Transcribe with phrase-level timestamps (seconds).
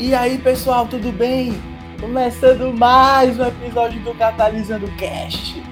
[0.00, 1.52] E aí, pessoal, tudo bem?
[2.00, 5.62] Começando mais um episódio do Catalisando Cast.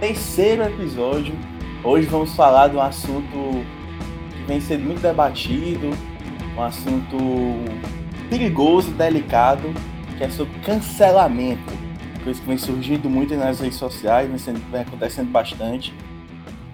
[0.00, 1.32] Terceiro episódio.
[1.84, 3.64] Hoje vamos falar de um assunto
[4.32, 5.90] que vem sendo muito debatido,
[6.56, 7.16] um assunto
[8.28, 9.72] perigoso, delicado,
[10.18, 11.72] que é sobre cancelamento.
[12.24, 15.94] Coisa que vem surgindo muito nas redes sociais, vem, sendo, vem acontecendo bastante.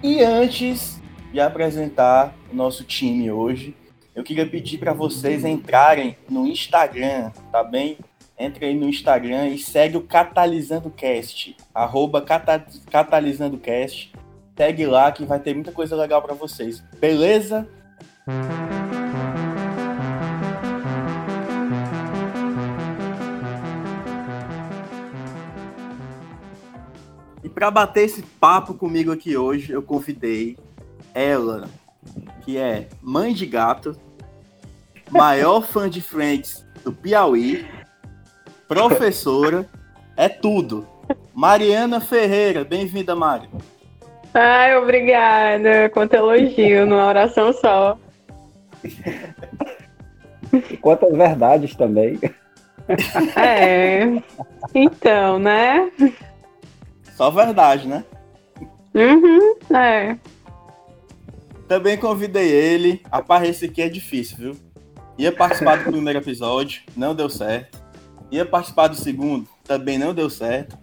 [0.01, 0.99] E antes
[1.31, 3.75] de apresentar o nosso time hoje,
[4.15, 7.97] eu queria pedir para vocês entrarem no Instagram, tá bem?
[8.37, 14.11] Entre aí no Instagram e segue o Catalisando Cast, arroba cata, Catalisando Cast.
[14.55, 17.67] Segue lá que vai ter muita coisa legal para vocês, beleza?
[27.43, 30.55] E para bater esse papo comigo aqui hoje, eu convidei
[31.15, 31.67] ela,
[32.41, 33.95] que é mãe de gato,
[35.09, 37.65] maior fã de Friends do Piauí,
[38.67, 39.67] professora,
[40.15, 40.87] é tudo.
[41.33, 43.49] Mariana Ferreira, bem-vinda, Mari.
[44.33, 45.89] Ai, obrigada.
[45.89, 47.97] Quanto elogio numa oração só.
[50.81, 52.19] Quantas verdades também.
[53.37, 54.21] É.
[54.73, 55.91] Então, né?
[57.15, 58.03] Só verdade, né?
[58.93, 60.17] Uhum, é.
[61.67, 63.01] Também convidei ele.
[63.11, 64.57] Rapaz, esse aqui é difícil, viu?
[65.17, 67.81] Ia participar do primeiro episódio, não deu certo.
[68.31, 70.77] Ia participar do segundo, também não deu certo.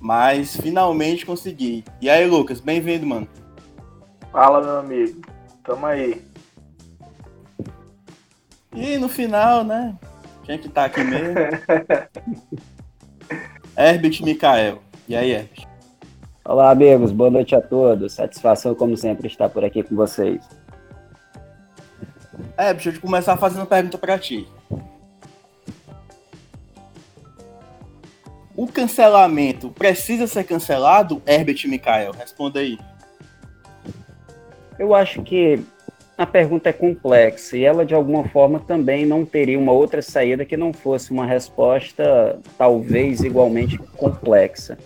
[0.00, 1.84] Mas finalmente consegui.
[2.00, 3.26] E aí, Lucas, bem-vindo, mano.
[4.30, 5.20] Fala, meu amigo.
[5.64, 6.22] Tamo aí.
[8.74, 9.96] E no final, né?
[10.44, 11.34] Quem que tá aqui mesmo?
[13.76, 14.82] Herbert Mikael.
[15.08, 15.73] E aí, Herbert?
[16.46, 17.10] Olá, amigos.
[17.10, 18.12] Boa noite a todos.
[18.12, 20.46] Satisfação, como sempre, estar por aqui com vocês.
[22.54, 24.46] É, deixa eu começar fazendo uma pergunta para ti.
[28.54, 32.12] O cancelamento precisa ser cancelado, Herbert Mikael?
[32.12, 32.78] Responda aí.
[34.78, 35.64] Eu acho que
[36.18, 40.44] a pergunta é complexa e ela, de alguma forma, também não teria uma outra saída
[40.44, 44.76] que não fosse uma resposta, talvez, igualmente complexa.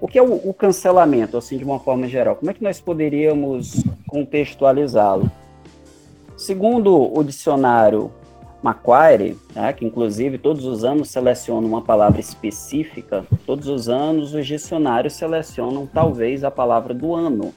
[0.00, 2.36] O que é o, o cancelamento, assim, de uma forma geral?
[2.36, 5.30] Como é que nós poderíamos contextualizá-lo?
[6.36, 8.12] Segundo o dicionário
[8.62, 14.46] Macquarie, né, que inclusive todos os anos seleciona uma palavra específica, todos os anos os
[14.46, 17.54] dicionários selecionam talvez a palavra do ano.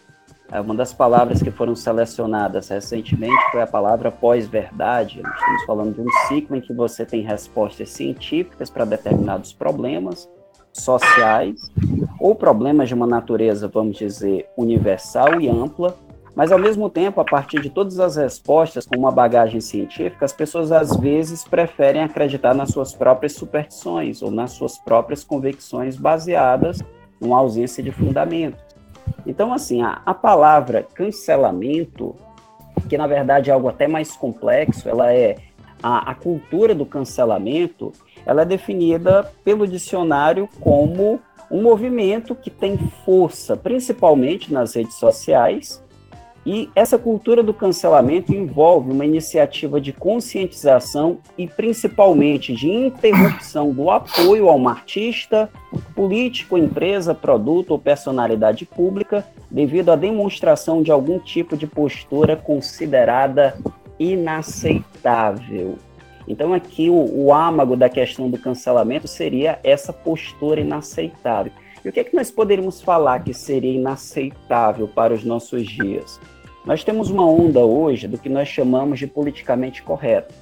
[0.52, 5.22] É uma das palavras que foram selecionadas recentemente foi a palavra pós-verdade.
[5.36, 10.28] Estamos falando de um ciclo em que você tem respostas científicas para determinados problemas
[10.82, 11.72] sociais
[12.20, 15.96] ou problemas de uma natureza, vamos dizer, universal e ampla,
[16.36, 20.32] mas, ao mesmo tempo, a partir de todas as respostas com uma bagagem científica, as
[20.32, 26.80] pessoas às vezes preferem acreditar nas suas próprias superstições ou nas suas próprias convicções baseadas
[27.20, 28.64] numa ausência de fundamentos.
[29.26, 32.16] Então, assim, a, a palavra cancelamento,
[32.88, 35.36] que na verdade é algo até mais complexo, ela é
[35.84, 37.92] a, a cultura do cancelamento,
[38.30, 41.20] ela é definida pelo dicionário como
[41.50, 45.84] um movimento que tem força, principalmente nas redes sociais,
[46.46, 53.90] e essa cultura do cancelamento envolve uma iniciativa de conscientização e principalmente de interrupção do
[53.90, 55.50] apoio a um artista,
[55.96, 63.58] político, empresa, produto ou personalidade pública devido à demonstração de algum tipo de postura considerada
[63.98, 65.80] inaceitável.
[66.30, 71.52] Então, aqui o, o âmago da questão do cancelamento seria essa postura inaceitável.
[71.84, 76.20] E o que é que nós poderíamos falar que seria inaceitável para os nossos dias?
[76.66, 80.34] Nós temos uma onda hoje do que nós chamamos de politicamente correto.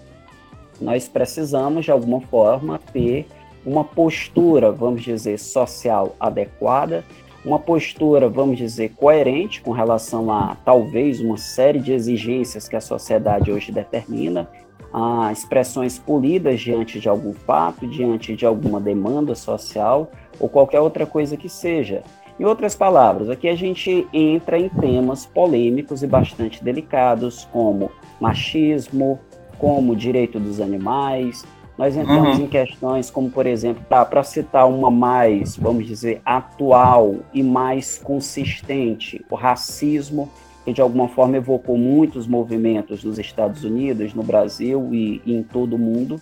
[0.82, 3.26] Nós precisamos, de alguma forma, ter
[3.66, 7.04] uma postura, vamos dizer, social adequada,
[7.46, 12.82] uma postura, vamos dizer, coerente com relação a talvez uma série de exigências que a
[12.82, 14.50] sociedade hoje determina,
[14.94, 21.06] a expressões polidas diante de algum fato, diante de alguma demanda social ou qualquer outra
[21.06, 22.04] coisa que seja.
[22.40, 29.20] Em outras palavras, aqui a gente entra em temas polêmicos e bastante delicados, como machismo,
[29.58, 31.44] como direito dos animais.
[31.78, 32.46] Nós entramos uhum.
[32.46, 39.24] em questões como, por exemplo, para citar uma mais, vamos dizer, atual e mais consistente,
[39.30, 40.30] o racismo,
[40.68, 45.42] que de alguma forma evocou muitos movimentos nos Estados Unidos, no Brasil e, e em
[45.42, 46.22] todo o mundo.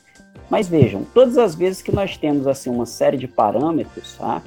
[0.52, 4.44] Mas vejam, todas as vezes que nós temos assim uma série de parâmetros, tá?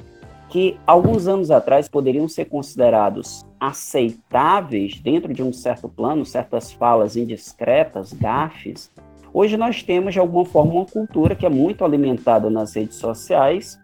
[0.47, 7.17] que alguns anos atrás poderiam ser considerados aceitáveis dentro de um certo plano, certas falas
[7.17, 8.89] indiscretas, gafes,
[9.31, 13.79] Hoje nós temos, de alguma forma, uma cultura que é muito alimentada nas redes sociais,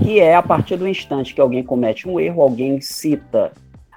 [0.00, 3.50] que é a partir do instante que alguém comete um erro, alguém cita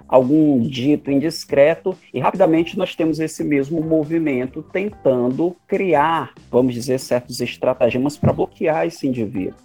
[0.09, 7.39] algum dito indiscreto, e rapidamente nós temos esse mesmo movimento tentando criar, vamos dizer, certos
[7.39, 9.59] estratagemas para bloquear esse indivíduo.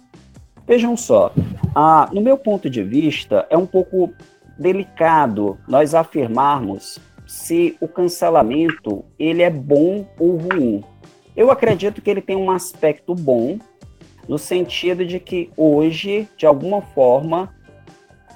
[0.67, 1.33] Vejam só,
[1.73, 4.13] ah, no meu ponto de vista, é um pouco
[4.57, 10.83] delicado nós afirmarmos se o cancelamento ele é bom ou ruim.
[11.35, 13.57] Eu acredito que ele tem um aspecto bom,
[14.27, 17.53] no sentido de que hoje, de alguma forma,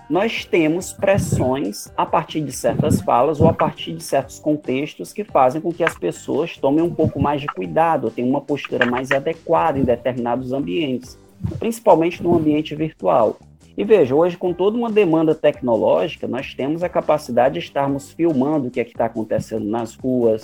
[0.09, 5.23] nós temos pressões a partir de certas falas ou a partir de certos contextos que
[5.23, 9.11] fazem com que as pessoas tomem um pouco mais de cuidado, tenham uma postura mais
[9.11, 11.15] adequada em determinados ambientes,
[11.59, 13.37] principalmente no ambiente virtual.
[13.77, 18.67] E veja, hoje com toda uma demanda tecnológica, nós temos a capacidade de estarmos filmando
[18.67, 20.41] o que é que está acontecendo nas ruas.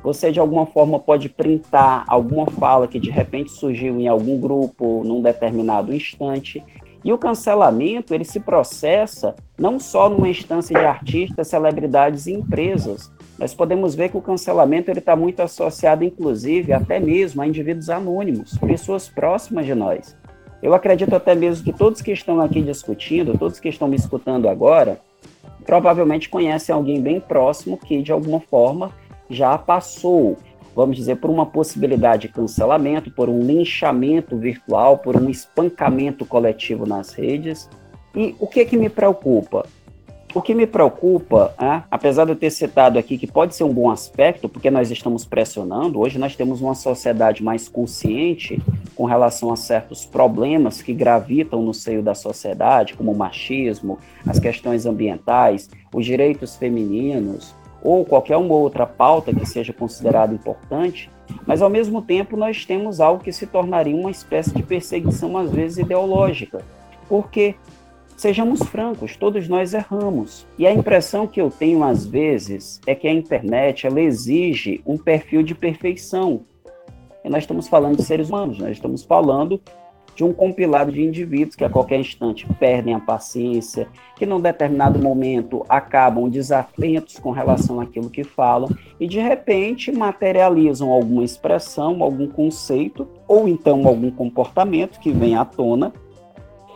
[0.00, 5.02] Você de alguma forma pode printar alguma fala que de repente surgiu em algum grupo
[5.04, 6.62] num determinado instante
[7.04, 13.10] e o cancelamento, ele se processa não só numa instância de artistas, celebridades e empresas.
[13.38, 18.58] Nós podemos ver que o cancelamento está muito associado, inclusive, até mesmo a indivíduos anônimos,
[18.58, 20.16] pessoas próximas de nós.
[20.60, 24.48] Eu acredito até mesmo que todos que estão aqui discutindo, todos que estão me escutando
[24.48, 25.00] agora,
[25.64, 28.90] provavelmente conhecem alguém bem próximo que, de alguma forma,
[29.30, 30.36] já passou
[30.78, 36.86] vamos dizer, por uma possibilidade de cancelamento, por um linchamento virtual, por um espancamento coletivo
[36.86, 37.68] nas redes.
[38.14, 39.66] E o que, que me preocupa?
[40.32, 43.72] O que me preocupa, é, apesar de eu ter citado aqui que pode ser um
[43.72, 48.62] bom aspecto, porque nós estamos pressionando, hoje nós temos uma sociedade mais consciente
[48.94, 54.38] com relação a certos problemas que gravitam no seio da sociedade, como o machismo, as
[54.38, 57.52] questões ambientais, os direitos femininos,
[57.88, 61.10] ou qualquer uma outra pauta que seja considerada importante,
[61.46, 65.50] mas ao mesmo tempo nós temos algo que se tornaria uma espécie de perseguição, às
[65.50, 66.62] vezes ideológica.
[67.08, 67.54] Porque,
[68.14, 70.46] sejamos francos, todos nós erramos.
[70.58, 74.98] E a impressão que eu tenho, às vezes, é que a internet ela exige um
[74.98, 76.42] perfil de perfeição.
[77.24, 79.58] E nós estamos falando de seres humanos, nós estamos falando
[80.18, 83.86] de um compilado de indivíduos que a qualquer instante perdem a paciência,
[84.16, 88.68] que num determinado momento acabam desatentos com relação àquilo que falam
[88.98, 95.44] e de repente materializam alguma expressão, algum conceito ou então algum comportamento que vem à
[95.44, 95.92] tona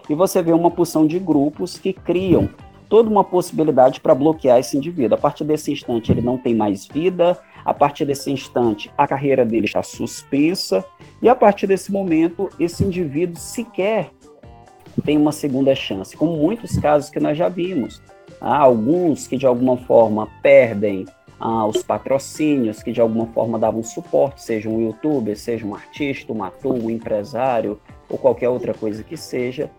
[0.08, 2.48] e você vê uma porção de grupos que criam
[2.88, 5.16] toda uma possibilidade para bloquear esse indivíduo.
[5.16, 9.44] A partir desse instante, ele não tem mais vida, a partir desse instante, a carreira
[9.44, 10.85] dele está suspensa,
[11.20, 14.11] e a partir desse momento, esse indivíduo sequer
[15.05, 18.03] tem uma segunda chance, como muitos casos que nós já vimos.
[18.41, 21.06] Há alguns que de alguma forma perdem
[21.38, 26.32] ah, os patrocínios, que de alguma forma davam suporte, seja um youtuber, seja um artista,
[26.32, 29.70] um ator, um empresário ou qualquer outra coisa que seja.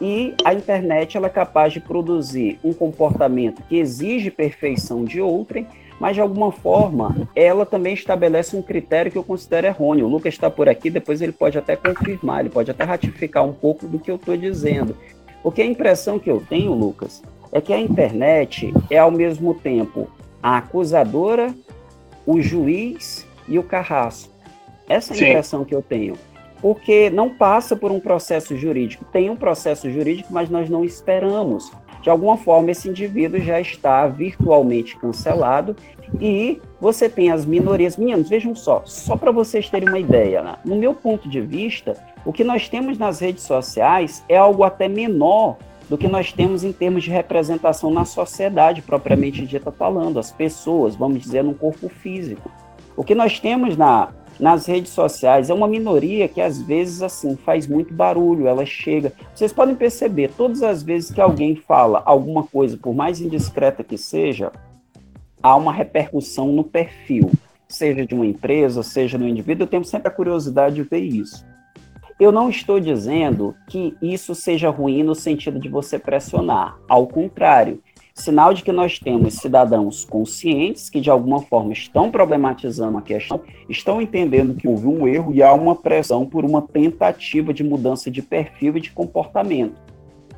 [0.00, 5.66] E a internet ela é capaz de produzir um comportamento que exige perfeição de outrem
[6.02, 10.06] mas de alguma forma ela também estabelece um critério que eu considero errôneo.
[10.06, 13.52] O Lucas está por aqui, depois ele pode até confirmar, ele pode até ratificar um
[13.52, 14.96] pouco do que eu estou dizendo.
[15.44, 17.22] Porque a impressão que eu tenho, Lucas,
[17.52, 20.10] é que a internet é ao mesmo tempo
[20.42, 21.54] a acusadora,
[22.26, 24.34] o juiz e o carrasco.
[24.88, 25.28] Essa é a Sim.
[25.28, 26.14] impressão que eu tenho.
[26.60, 29.04] Porque não passa por um processo jurídico.
[29.12, 31.70] Tem um processo jurídico, mas nós não esperamos
[32.02, 35.76] de alguma forma esse indivíduo já está virtualmente cancelado
[36.20, 37.96] e você tem as minorias.
[37.96, 40.56] Meninos, vejam só, só para vocês terem uma ideia, né?
[40.64, 44.88] no meu ponto de vista, o que nós temos nas redes sociais é algo até
[44.88, 45.56] menor
[45.88, 50.94] do que nós temos em termos de representação na sociedade, propriamente dita falando, as pessoas,
[50.94, 52.50] vamos dizer, no corpo físico.
[52.96, 55.50] O que nós temos na, nas redes sociais.
[55.50, 59.12] É uma minoria que às vezes assim faz muito barulho, ela chega.
[59.34, 63.96] Vocês podem perceber, todas as vezes que alguém fala alguma coisa, por mais indiscreta que
[63.96, 64.50] seja,
[65.42, 67.30] há uma repercussão no perfil,
[67.68, 69.64] seja de uma empresa, seja no indivíduo.
[69.64, 71.44] Eu tenho sempre a curiosidade de ver isso.
[72.20, 76.78] Eu não estou dizendo que isso seja ruim no sentido de você pressionar.
[76.88, 77.82] Ao contrário,
[78.14, 83.40] Sinal de que nós temos cidadãos conscientes que, de alguma forma, estão problematizando a questão,
[83.70, 88.10] estão entendendo que houve um erro e há uma pressão por uma tentativa de mudança
[88.10, 89.80] de perfil e de comportamento.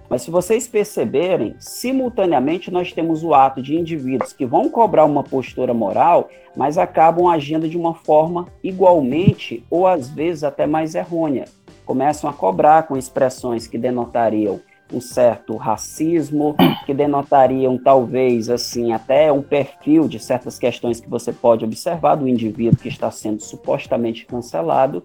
[0.08, 5.22] Mas se vocês perceberem, simultaneamente nós temos o ato de indivíduos que vão cobrar uma
[5.22, 11.46] postura moral, mas acabam agindo de uma forma igualmente ou às vezes até mais errônea.
[11.86, 14.60] Começam a cobrar com expressões que denotariam
[14.92, 21.32] um certo racismo, que denotariam talvez assim até um perfil de certas questões que você
[21.32, 25.02] pode observar do indivíduo que está sendo supostamente cancelado,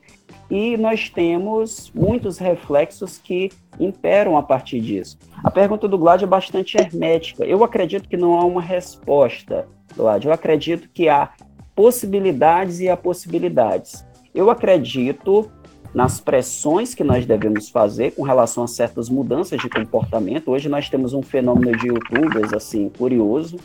[0.49, 5.17] e nós temos muitos reflexos que imperam a partir disso.
[5.43, 7.45] A pergunta do Glad é bastante hermética.
[7.45, 10.25] Eu acredito que não há uma resposta, Glad.
[10.25, 11.29] Eu acredito que há
[11.75, 14.05] possibilidades e possibilidades.
[14.33, 15.49] Eu acredito
[15.93, 20.51] nas pressões que nós devemos fazer com relação a certas mudanças de comportamento.
[20.51, 23.57] Hoje nós temos um fenômeno de youtubers assim curioso.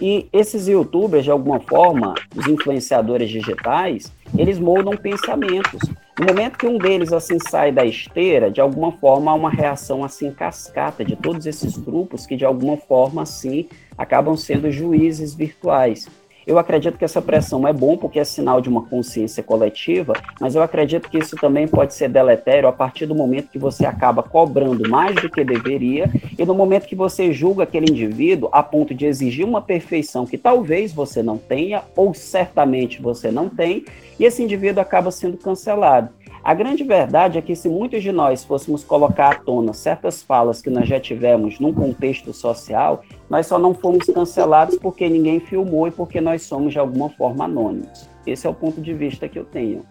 [0.00, 5.80] E esses youtubers, de alguma forma, os influenciadores digitais, eles moldam pensamentos.
[6.18, 10.02] No momento que um deles assim sai da esteira, de alguma forma há uma reação
[10.02, 16.08] assim cascata de todos esses grupos que de alguma forma assim acabam sendo juízes virtuais.
[16.46, 20.54] Eu acredito que essa pressão é bom porque é sinal de uma consciência coletiva, mas
[20.54, 24.22] eu acredito que isso também pode ser deletério a partir do momento que você acaba
[24.22, 28.94] cobrando mais do que deveria e no momento que você julga aquele indivíduo a ponto
[28.94, 33.84] de exigir uma perfeição que talvez você não tenha ou certamente você não tem,
[34.18, 36.10] e esse indivíduo acaba sendo cancelado.
[36.42, 40.62] A grande verdade é que se muitos de nós fôssemos colocar à tona certas falas
[40.62, 45.86] que nós já tivemos num contexto social, nós só não fomos cancelados porque ninguém filmou
[45.86, 48.08] e porque nós somos de alguma forma anônimos.
[48.26, 49.86] Esse é o ponto de vista que eu tenho.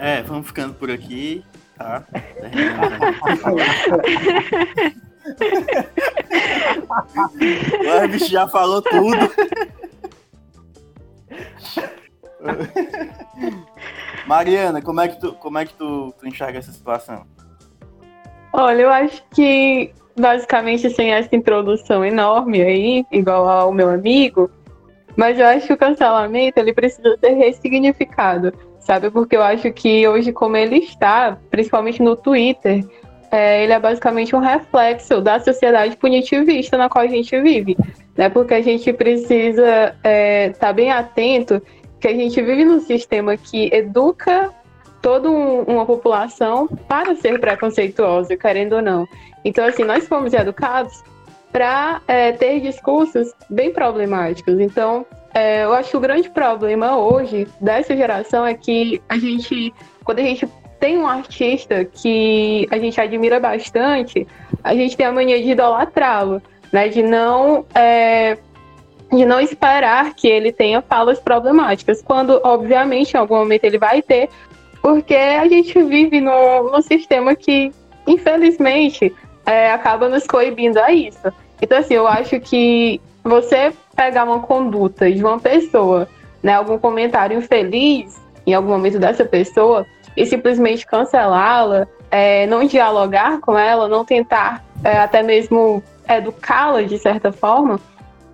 [0.00, 1.44] É, vamos ficando por aqui,
[1.78, 2.04] tá?
[7.80, 9.30] o Herbert já falou tudo.
[14.26, 17.24] Mariana, como é que tu, como é que tu, tu enxerga essa situação?
[18.52, 24.50] Olha, eu acho que basicamente sem essa introdução enorme aí, igual ao meu amigo,
[25.16, 29.10] mas eu acho que o cancelamento ele precisa ser ressignificado, sabe?
[29.10, 32.84] Porque eu acho que hoje, como ele está, principalmente no Twitter,
[33.30, 37.76] é, ele é basicamente um reflexo da sociedade punitivista na qual a gente vive,
[38.16, 38.28] né?
[38.28, 41.62] Porque a gente precisa estar é, tá bem atento
[41.98, 44.52] que a gente vive num sistema que educa
[45.06, 49.06] toda um, uma população para ser preconceituosa, querendo ou não.
[49.44, 51.04] Então, assim, nós fomos educados
[51.52, 54.58] para é, ter discursos bem problemáticos.
[54.58, 59.72] Então, é, eu acho que o grande problema hoje dessa geração é que a gente,
[60.02, 60.44] quando a gente
[60.80, 64.26] tem um artista que a gente admira bastante,
[64.64, 66.88] a gente tem a mania de idolatrá-lo, né?
[66.88, 68.36] De não é,
[69.12, 74.02] de não esperar que ele tenha falas problemáticas, quando, obviamente, em algum momento ele vai
[74.02, 74.28] ter,
[74.86, 77.72] porque a gente vive no, no sistema que,
[78.06, 79.12] infelizmente,
[79.44, 81.26] é, acaba nos coibindo a isso.
[81.60, 86.06] Então, assim, eu acho que você pegar uma conduta de uma pessoa,
[86.40, 88.16] né, algum comentário infeliz
[88.46, 89.84] em algum momento dessa pessoa,
[90.16, 96.96] e simplesmente cancelá-la, é, não dialogar com ela, não tentar é, até mesmo educá-la de
[96.96, 97.80] certa forma,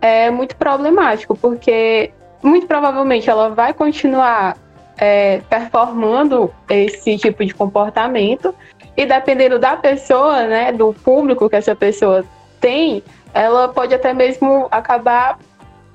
[0.03, 4.55] é muito problemático, porque muito provavelmente ela vai continuar
[4.97, 8.55] é, performando esse tipo de comportamento
[8.97, 12.25] e dependendo da pessoa, né, do público que essa pessoa
[12.61, 15.39] tem, ela pode até mesmo acabar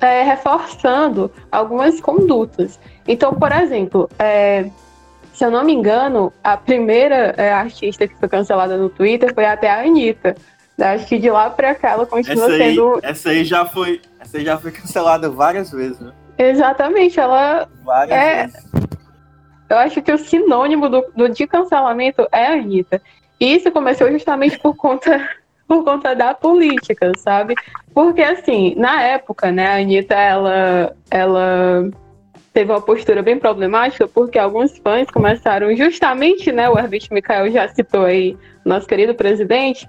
[0.02, 2.80] é, reforçando algumas condutas.
[3.08, 4.70] Então, por exemplo, é,
[5.34, 9.46] se eu não me engano, a primeira é, artista que foi cancelada no Twitter foi
[9.46, 10.36] até a Anitta.
[10.80, 13.00] Acho que de lá pra cá ela continua essa aí, sendo.
[13.02, 14.02] Essa aí já foi.
[14.20, 16.12] Essa aí já foi cancelada várias vezes, né?
[16.38, 17.68] Exatamente, ela.
[17.84, 18.44] Várias é...
[18.44, 18.68] vezes.
[19.70, 23.02] Eu acho que o sinônimo do, do de cancelamento é a Anitta.
[23.40, 25.30] E isso começou justamente por conta,
[25.68, 27.54] por conta da política, sabe?
[27.94, 31.90] Porque, assim, na época, né, a Anitta, ela, ela
[32.54, 37.68] teve uma postura bem problemática, porque alguns fãs começaram justamente, né, o Herbert Mikael já
[37.68, 39.88] citou aí, nosso querido presidente,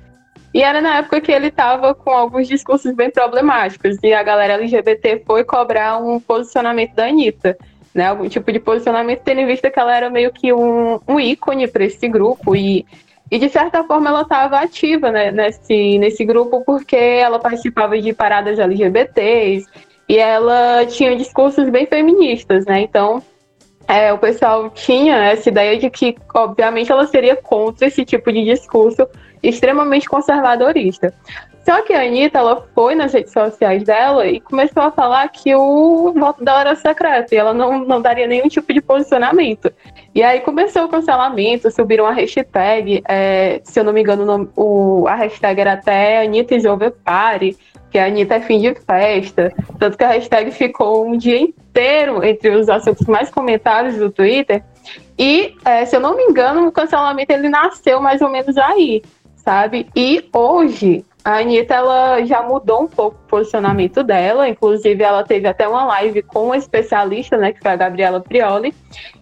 [0.52, 4.54] e era na época que ele estava com alguns discursos bem problemáticos e a galera
[4.54, 7.56] LGBT foi cobrar um posicionamento da Anitta,
[7.94, 8.06] né?
[8.06, 11.68] Algum tipo de posicionamento, tendo em vista que ela era meio que um, um ícone
[11.68, 12.86] para esse grupo e,
[13.30, 18.12] e de certa forma ela estava ativa né, nesse, nesse grupo porque ela participava de
[18.14, 19.66] paradas LGBTs
[20.08, 22.80] e ela tinha discursos bem feministas, né?
[22.80, 23.22] Então
[23.88, 28.45] é, o pessoal tinha essa ideia de que, obviamente, ela seria contra esse tipo de
[28.45, 29.09] discurso
[29.42, 31.14] extremamente conservadorista.
[31.64, 35.54] Só que a Anitta, ela foi nas redes sociais dela e começou a falar que
[35.54, 39.71] o voto dela era secreto e ela não, não daria nenhum tipo de posicionamento.
[40.14, 45.07] E aí começou o cancelamento, subiram a hashtag, é, se eu não me engano, o,
[45.07, 47.54] a hashtag era até Anitta is over party,
[47.90, 49.52] que a Anitta é fim de festa.
[49.78, 54.62] Tanto que a hashtag ficou um dia inteiro entre os assuntos mais comentados do Twitter.
[55.18, 59.02] E, é, se eu não me engano, o cancelamento ele nasceu mais ou menos aí,
[59.37, 59.88] sabe?
[59.95, 65.46] E hoje a Anitta ela já mudou um pouco o posicionamento dela, inclusive ela teve
[65.46, 68.75] até uma live com uma especialista, né, que foi a Gabriela Prioli.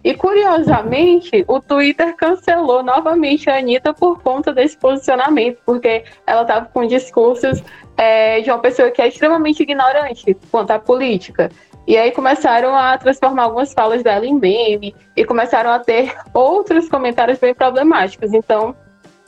[0.03, 6.65] E curiosamente, o Twitter cancelou novamente a Anitta por conta desse posicionamento, porque ela estava
[6.67, 7.63] com discursos
[7.97, 11.49] é, de uma pessoa que é extremamente ignorante quanto à política.
[11.87, 16.89] E aí começaram a transformar algumas falas dela em meme e começaram a ter outros
[16.89, 18.33] comentários bem problemáticos.
[18.33, 18.75] Então,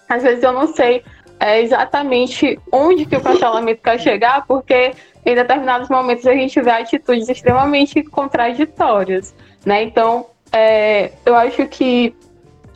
[0.10, 1.04] às vezes eu não sei
[1.40, 4.92] é exatamente onde que o cancelamento quer chegar, porque
[5.26, 9.34] em determinados momentos a gente vê atitudes extremamente contraditórias,
[9.66, 9.84] né?
[9.84, 12.14] Então, é, eu acho que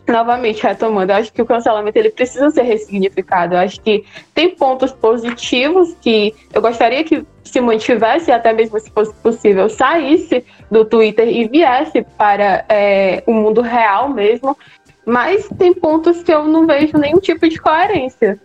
[0.07, 3.55] novamente retomando, eu acho que o cancelamento ele precisa ser ressignificado.
[3.55, 4.03] Eu acho que
[4.33, 10.43] tem pontos positivos que eu gostaria que se mantivesse, até mesmo se fosse possível, saísse
[10.69, 14.57] do Twitter e viesse para é, o mundo real mesmo.
[15.05, 18.39] Mas tem pontos que eu não vejo nenhum tipo de coerência.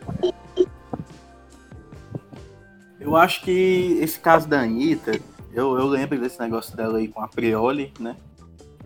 [3.00, 5.18] Eu acho que esse caso da Anitta,
[5.52, 8.16] eu, eu lembro desse negócio dela aí com a Prioli, né?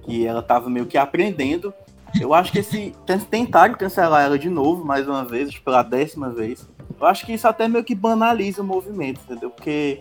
[0.03, 1.73] Que ela tava meio que aprendendo.
[2.21, 2.95] Eu acho que esse.
[3.31, 6.69] Tentaram cancelar ela de novo, mais uma vez, tipo, pela décima vez.
[7.01, 9.51] Eu acho que isso até meio que banaliza o movimento, entendeu?
[9.51, 10.01] Porque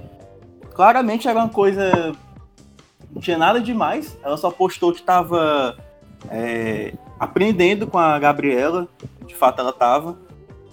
[0.74, 2.12] claramente era uma coisa.
[3.10, 4.18] Não tinha nada demais.
[4.24, 5.78] Ela só postou que tava
[6.30, 8.88] é, aprendendo com a Gabriela,
[9.28, 10.18] de fato ela estava,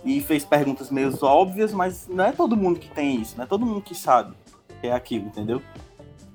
[0.02, 3.46] e fez perguntas meio óbvias, mas não é todo mundo que tem isso, não é
[3.46, 4.34] todo mundo que sabe
[4.80, 5.60] que é aquilo, entendeu?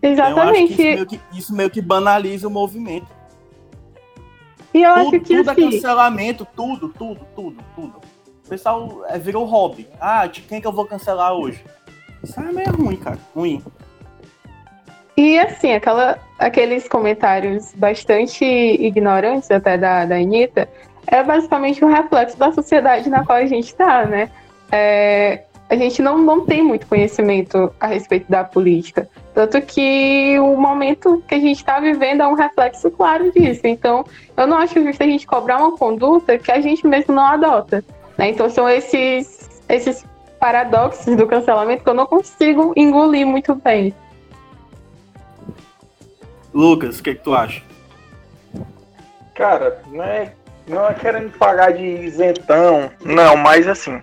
[0.04, 0.74] Exatamente.
[0.74, 3.08] Então, isso, meio que, isso meio que banaliza o movimento.
[4.72, 5.68] E eu tudo, acho que tudo é assim...
[5.68, 8.02] é cancelamento, tudo, tudo, tudo, tudo.
[8.46, 9.88] O pessoal é, virou hobby.
[10.00, 11.64] Ah, de quem que eu vou cancelar hoje?
[12.22, 13.18] Isso é meio ruim, cara.
[13.34, 13.64] Ruim.
[15.18, 20.68] E assim, aquela, aqueles comentários bastante ignorantes até da, da Anitta,
[21.08, 24.30] é basicamente um reflexo da sociedade na qual a gente está, né?
[24.72, 29.08] É, a gente não, não tem muito conhecimento a respeito da política.
[29.34, 33.62] Tanto que o momento que a gente está vivendo é um reflexo claro disso.
[33.64, 37.26] Então, eu não acho justo a gente cobrar uma conduta que a gente mesmo não
[37.26, 37.84] adota.
[38.18, 38.30] Né?
[38.30, 40.06] Então, são esses, esses
[40.40, 43.94] paradoxos do cancelamento que eu não consigo engolir muito bem.
[46.54, 47.62] Lucas, o que, que tu acha?
[49.34, 50.34] Cara, não é,
[50.68, 54.02] não é querendo pagar de isentão, não, mas assim,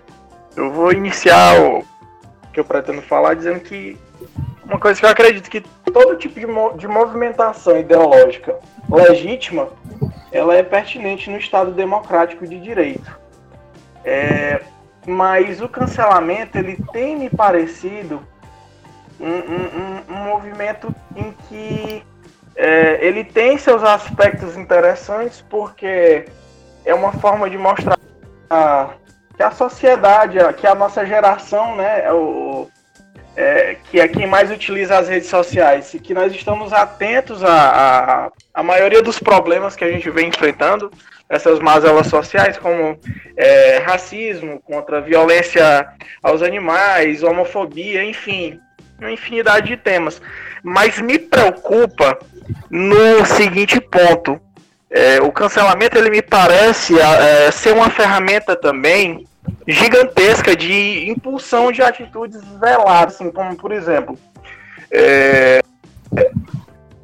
[0.55, 1.85] eu vou iniciar o
[2.51, 3.97] que eu pretendo falar dizendo que
[4.65, 5.61] uma coisa que eu acredito que
[5.91, 6.45] todo tipo de,
[6.77, 8.59] de movimentação ideológica
[8.89, 9.69] legítima,
[10.31, 13.19] ela é pertinente no Estado democrático de direito.
[14.03, 14.61] É,
[15.05, 18.21] mas o cancelamento ele tem me parecido
[19.19, 22.03] um, um, um, um movimento em que
[22.55, 26.25] é, ele tem seus aspectos interessantes porque
[26.85, 27.97] é uma forma de mostrar
[29.35, 32.67] que a sociedade, que a nossa geração, né, é o,
[33.35, 38.25] é, que é quem mais utiliza as redes sociais, e que nós estamos atentos à,
[38.25, 40.91] à, à maioria dos problemas que a gente vem enfrentando,
[41.29, 42.99] essas mazelas sociais, como
[43.37, 45.87] é, racismo, contra violência
[46.21, 48.59] aos animais, homofobia, enfim,
[48.99, 50.21] uma infinidade de temas.
[50.61, 52.19] Mas me preocupa
[52.69, 54.39] no seguinte ponto.
[54.89, 59.25] É, o cancelamento ele me parece é, ser uma ferramenta também
[59.67, 64.17] gigantesca de impulsão de atitudes veladas, assim, como por exemplo,
[64.91, 65.61] é,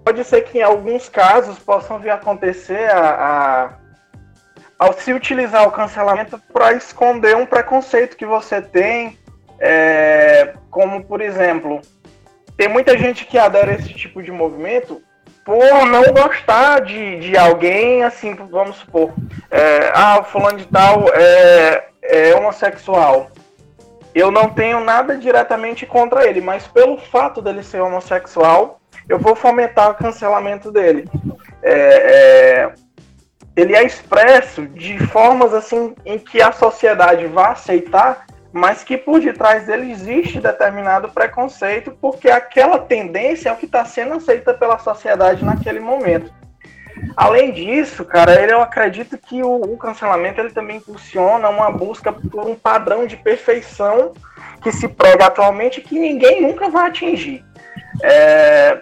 [0.03, 3.87] pode ser que em alguns casos possam vir acontecer a, a
[4.79, 9.17] ao se utilizar o cancelamento para esconder um preconceito que você tem,
[9.59, 11.81] é, como por exemplo,
[12.55, 15.01] tem muita gente que adera a esse tipo de movimento
[15.47, 19.13] por não gostar de, de alguém, assim, vamos supor,
[19.49, 23.31] é, ah, fulano de tal é, é homossexual.
[24.13, 29.37] Eu não tenho nada diretamente contra ele, mas pelo fato dele ser homossexual, eu vou
[29.37, 31.09] fomentar o cancelamento dele.
[31.63, 32.73] É, é,
[33.55, 38.25] ele é expresso de formas assim em que a sociedade vai aceitar
[38.57, 43.85] mas que por detrás dele existe determinado preconceito, porque aquela tendência é o que está
[43.85, 46.33] sendo aceita pela sociedade naquele momento.
[47.15, 52.47] Além disso, cara, eu acredito que o, o, cancelamento ele também impulsiona uma busca por
[52.47, 54.13] um padrão de perfeição
[54.63, 57.45] que se prega atualmente que ninguém nunca vai atingir.
[58.01, 58.81] É,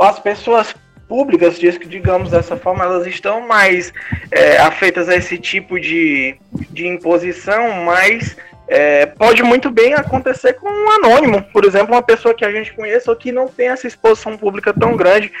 [0.00, 0.74] as pessoas
[1.08, 3.92] públicas, digamos dessa forma, elas estão mais
[4.30, 6.36] é, afeitas a esse tipo de,
[6.70, 8.36] de imposição, mas
[8.68, 12.72] é, pode muito bem acontecer com um anônimo, por exemplo, uma pessoa que a gente
[12.74, 15.32] conhece ou que não tem essa exposição pública tão grande.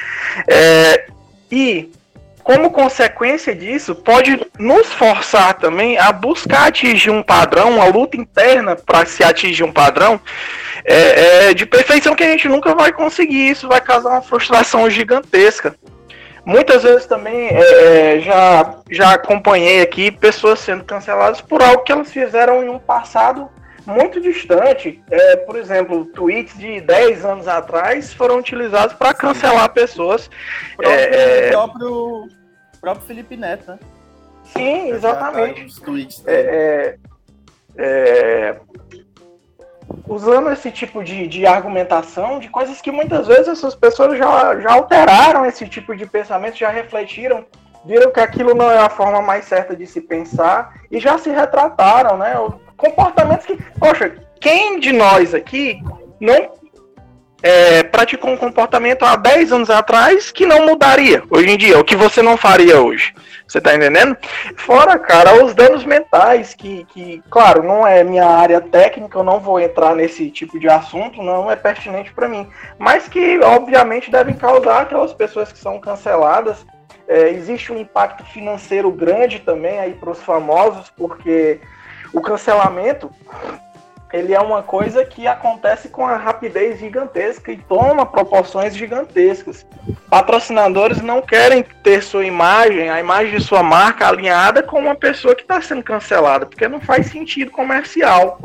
[0.48, 1.06] É,
[1.50, 1.90] e
[2.42, 8.74] como consequência disso, pode nos forçar também a buscar atingir um padrão, uma luta interna
[8.74, 10.18] para se atingir um padrão
[10.82, 13.50] é, é, de perfeição que a gente nunca vai conseguir.
[13.50, 15.76] Isso vai causar uma frustração gigantesca.
[16.48, 21.92] Muitas vezes também é, é, já, já acompanhei aqui pessoas sendo canceladas por algo que
[21.92, 23.50] elas fizeram em um passado
[23.84, 25.02] muito distante.
[25.10, 30.30] É, por exemplo, tweets de 10 anos atrás foram utilizados para cancelar pessoas.
[30.72, 32.28] O próprio, é, próprio,
[32.80, 33.78] próprio Felipe Neto, né?
[34.44, 35.66] Sim, exatamente.
[35.66, 36.96] Os tweets é,
[37.76, 38.56] é,
[40.06, 44.72] usando esse tipo de, de argumentação de coisas que muitas vezes essas pessoas já, já
[44.72, 47.44] alteraram esse tipo de pensamento, já refletiram,
[47.84, 51.30] viram que aquilo não é a forma mais certa de se pensar e já se
[51.30, 52.34] retrataram, né?
[52.76, 55.80] Comportamentos que, poxa, quem de nós aqui
[56.20, 56.57] não
[57.42, 61.84] é, praticou um comportamento há 10 anos atrás que não mudaria hoje em dia, o
[61.84, 63.14] que você não faria hoje.
[63.46, 64.14] Você tá entendendo?
[64.56, 69.40] Fora, cara, os danos mentais, que, que, claro, não é minha área técnica, eu não
[69.40, 72.46] vou entrar nesse tipo de assunto, não é pertinente para mim.
[72.78, 76.66] Mas que, obviamente, devem causar aquelas pessoas que são canceladas.
[77.08, 81.58] É, existe um impacto financeiro grande também aí para os famosos, porque
[82.12, 83.10] o cancelamento
[84.12, 89.66] ele é uma coisa que acontece com a rapidez gigantesca e toma proporções gigantescas.
[90.08, 95.34] Patrocinadores não querem ter sua imagem, a imagem de sua marca alinhada com uma pessoa
[95.34, 98.40] que está sendo cancelada, porque não faz sentido comercial,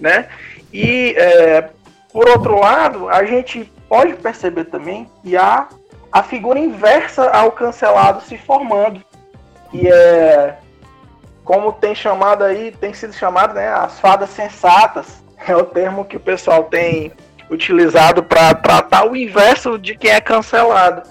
[0.00, 0.28] né?
[0.72, 1.68] E é,
[2.10, 5.68] por outro lado, a gente pode perceber também que há
[6.10, 9.02] a figura inversa ao cancelado se formando,
[9.70, 10.56] que é
[11.44, 16.16] como tem chamado aí, tem sido chamado, né, as fadas sensatas, é o termo que
[16.16, 17.12] o pessoal tem
[17.50, 21.02] utilizado para tratar o inverso de quem é cancelado.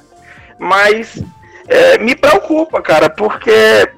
[0.57, 1.21] Mas
[1.67, 3.89] é, me preocupa, cara, porque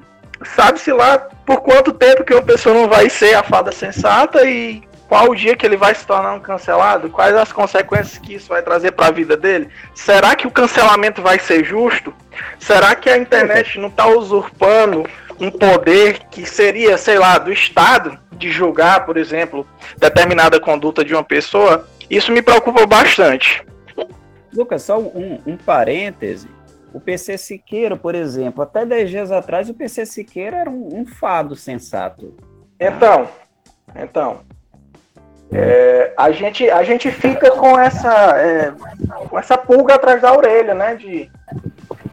[0.54, 4.82] sabe-se lá por quanto tempo que uma pessoa não vai ser a fada sensata e
[5.08, 7.10] qual o dia que ele vai se tornar um cancelado?
[7.10, 9.68] Quais as consequências que isso vai trazer para a vida dele?
[9.94, 12.12] Será que o cancelamento vai ser justo?
[12.58, 15.06] Será que a internet não está usurpando
[15.40, 19.66] um poder que seria, sei lá, do Estado de julgar, por exemplo,
[19.98, 23.64] determinada conduta de uma pessoa, isso me preocupa bastante.
[24.52, 26.48] Lucas, só um, um parêntese.
[26.92, 31.06] O PC Siqueira, por exemplo, até 10 dias atrás, o PC Siqueira era um, um
[31.06, 32.36] fado sensato.
[32.78, 33.28] Então,
[33.96, 34.40] então,
[35.54, 38.72] é, a, gente, a gente fica com essa, é,
[39.28, 40.96] com essa pulga atrás da orelha, né?
[40.96, 41.30] De,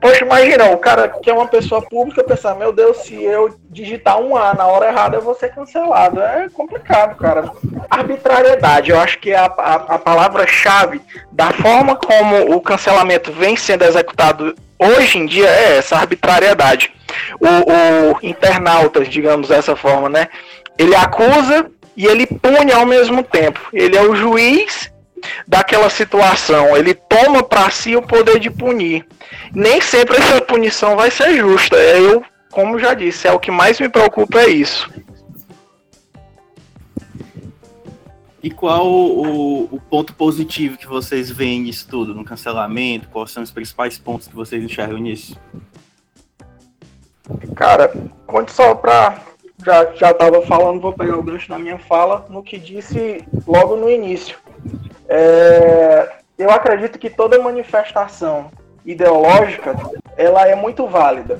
[0.01, 4.19] Poxa, imagina, o cara que é uma pessoa pública pensar, meu Deus, se eu digitar
[4.19, 6.19] um A na hora errada, eu vou ser cancelado.
[6.19, 7.51] É complicado, cara.
[7.87, 10.99] Arbitrariedade, eu acho que é a, a, a palavra-chave
[11.31, 16.91] da forma como o cancelamento vem sendo executado hoje em dia é essa arbitrariedade.
[17.39, 20.27] O, o internautas, digamos dessa forma, né?
[20.79, 23.59] Ele acusa e ele pune ao mesmo tempo.
[23.73, 24.91] Ele é o juiz
[25.47, 26.75] daquela situação.
[26.75, 29.05] Ele toma para si o poder de punir.
[29.53, 31.75] Nem sempre essa punição vai ser justa.
[31.75, 34.89] É, eu, como já disse, é o que mais me preocupa é isso.
[38.43, 43.07] E qual o, o, ponto positivo que vocês veem nisso tudo, no cancelamento?
[43.09, 45.37] Quais são os principais pontos que vocês enxergam nisso?
[47.55, 47.93] Cara,
[48.25, 49.21] quanto só para
[49.63, 53.75] já já estava falando, vou pegar o gancho na minha fala no que disse logo
[53.75, 54.37] no início.
[55.07, 58.51] É, eu acredito que toda manifestação
[58.85, 59.75] ideológica
[60.17, 61.39] ela é muito válida,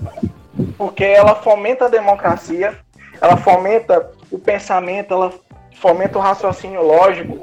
[0.77, 2.77] porque ela fomenta a democracia,
[3.19, 5.33] ela fomenta o pensamento, ela
[5.79, 7.39] fomenta o raciocínio lógico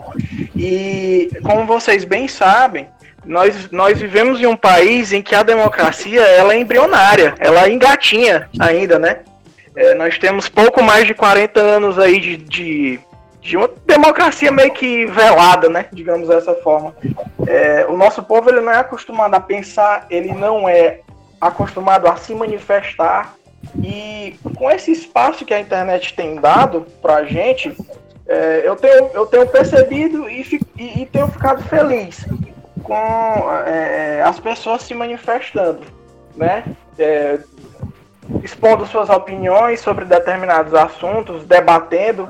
[0.55, 2.89] e, como vocês bem sabem,
[3.25, 8.49] nós, nós vivemos em um país em que a democracia ela é embrionária, ela engatinha
[8.59, 9.19] ainda, né?
[9.79, 13.01] É, nós temos pouco mais de 40 anos aí de, de
[13.41, 15.87] de uma democracia meio que velada, né?
[15.93, 16.95] Digamos dessa forma.
[17.47, 21.01] É, o nosso povo ele não é acostumado a pensar, ele não é
[21.41, 23.37] acostumado a se manifestar
[23.83, 27.75] e com esse espaço que a internet tem dado para a gente,
[28.27, 30.43] é, eu, tenho, eu tenho percebido e,
[30.77, 32.27] e, e tenho ficado feliz
[32.83, 32.95] com
[33.67, 35.83] é, as pessoas se manifestando,
[36.37, 36.65] né?
[36.99, 37.39] É,
[38.43, 42.29] expondo suas opiniões sobre determinados assuntos, debatendo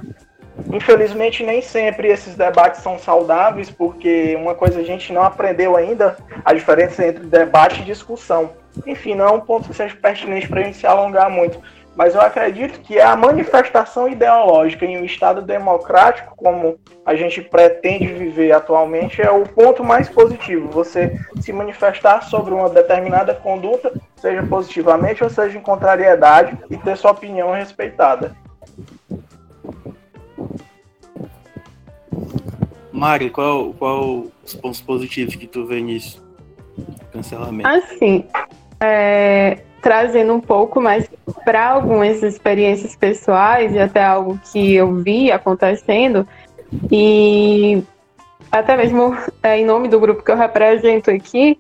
[0.73, 6.17] Infelizmente, nem sempre esses debates são saudáveis, porque uma coisa a gente não aprendeu ainda,
[6.45, 8.51] a diferença entre debate e discussão.
[8.87, 11.61] Enfim, não é um ponto que seja pertinente para a gente se alongar muito.
[11.99, 18.07] Mas eu acredito que a manifestação ideológica em um Estado democrático, como a gente pretende
[18.07, 20.69] viver atualmente, é o ponto mais positivo.
[20.69, 26.97] Você se manifestar sobre uma determinada conduta, seja positivamente ou seja em contrariedade, e ter
[26.97, 28.33] sua opinião respeitada.
[32.93, 36.25] Mari, qual, qual os pontos positivos que tu vê nisso?
[37.13, 37.69] Cancelamento.
[37.69, 38.25] Assim,
[38.81, 39.59] é,
[39.89, 41.09] trazendo um pouco mais
[41.47, 46.29] para algumas experiências pessoais e até algo que eu vi acontecendo
[46.93, 47.83] e
[48.53, 51.59] até mesmo é, em nome do grupo que eu represento aqui,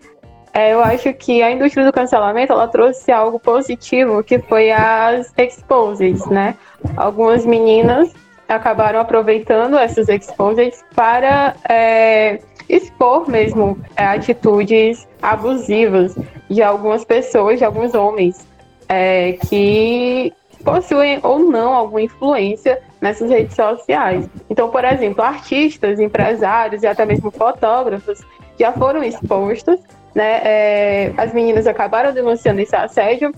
[0.53, 5.33] é, eu acho que a indústria do cancelamento ela trouxe algo positivo que foi as
[5.38, 6.55] exposes, né?
[6.99, 8.12] Algumas meninas
[8.47, 16.14] acabaram aproveitando essas exposes para é, expor mesmo é, atitudes abusivas
[16.48, 18.46] de algumas pessoas, de alguns homens,
[18.88, 20.33] é, que
[20.64, 24.28] possuem ou não alguma influência nessas redes sociais.
[24.50, 28.20] Então, por exemplo, artistas, empresários e até mesmo fotógrafos
[28.59, 29.78] já foram expostos.
[30.14, 30.40] Né?
[30.42, 33.33] É, as meninas acabaram denunciando esse assédio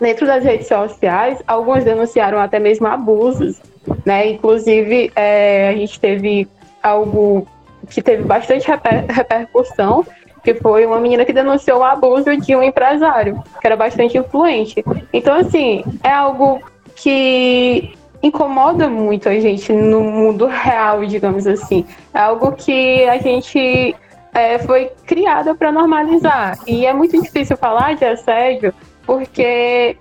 [0.00, 3.60] dentro das redes sociais, algumas denunciaram até mesmo abusos.
[4.06, 4.30] Né?
[4.30, 6.48] Inclusive, é, a gente teve
[6.82, 7.46] algo
[7.88, 10.04] que teve bastante reper repercussão,
[10.42, 14.84] que foi uma menina que denunciou o abuso de um empresário, que era bastante influente.
[15.12, 16.60] Então, assim, é algo
[16.94, 21.84] que incomoda muito a gente no mundo real, digamos assim.
[22.12, 23.94] É algo que a gente
[24.34, 26.58] é, foi criada para normalizar.
[26.66, 28.74] E é muito difícil falar de assédio,
[29.06, 29.96] porque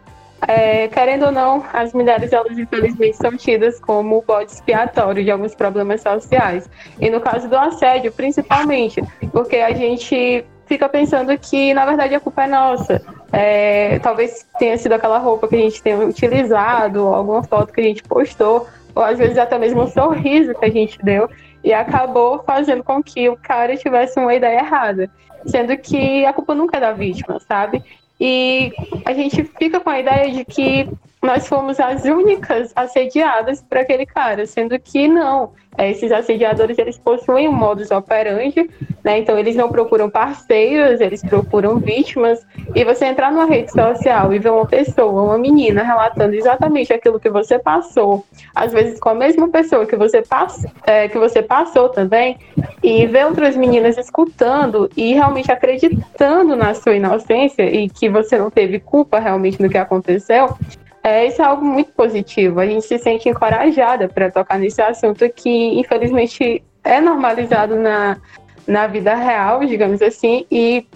[0.48, 5.56] é, querendo ou não, as mulheres, elas infelizmente são tidas como bode expiatório de alguns
[5.56, 6.70] problemas sociais.
[7.00, 9.02] E no caso do assédio, principalmente,
[9.32, 13.02] porque a gente fica pensando que, na verdade, a culpa é nossa.
[13.32, 17.84] É, talvez tenha sido aquela roupa que a gente tenha utilizado, alguma foto que a
[17.84, 21.30] gente postou, ou às vezes até mesmo um sorriso que a gente deu,
[21.64, 25.10] e acabou fazendo com que o cara tivesse uma ideia errada.
[25.46, 27.84] Sendo que a culpa nunca é da vítima, sabe?
[28.26, 28.72] E
[29.04, 30.88] a gente fica com a ideia de que
[31.24, 35.52] nós fomos as únicas assediadas por aquele cara, sendo que não.
[35.76, 38.70] É, esses assediadores, eles possuem um modus operandi,
[39.04, 39.18] né?
[39.18, 42.46] Então, eles não procuram parceiros, eles procuram vítimas.
[42.76, 47.20] E você entrar numa rede social e ver uma pessoa, uma menina, relatando exatamente aquilo
[47.20, 51.42] que você passou, às vezes com a mesma pessoa que você, pass é, que você
[51.42, 52.38] passou também,
[52.84, 58.52] e ver outras meninas escutando e realmente acreditando na sua inocência e que você não
[58.52, 60.56] teve culpa realmente no que aconteceu,
[61.04, 62.60] é, isso é algo muito positivo.
[62.60, 68.18] A gente se sente encorajada para tocar nesse assunto que, infelizmente, é normalizado na,
[68.66, 70.88] na vida real, digamos assim, e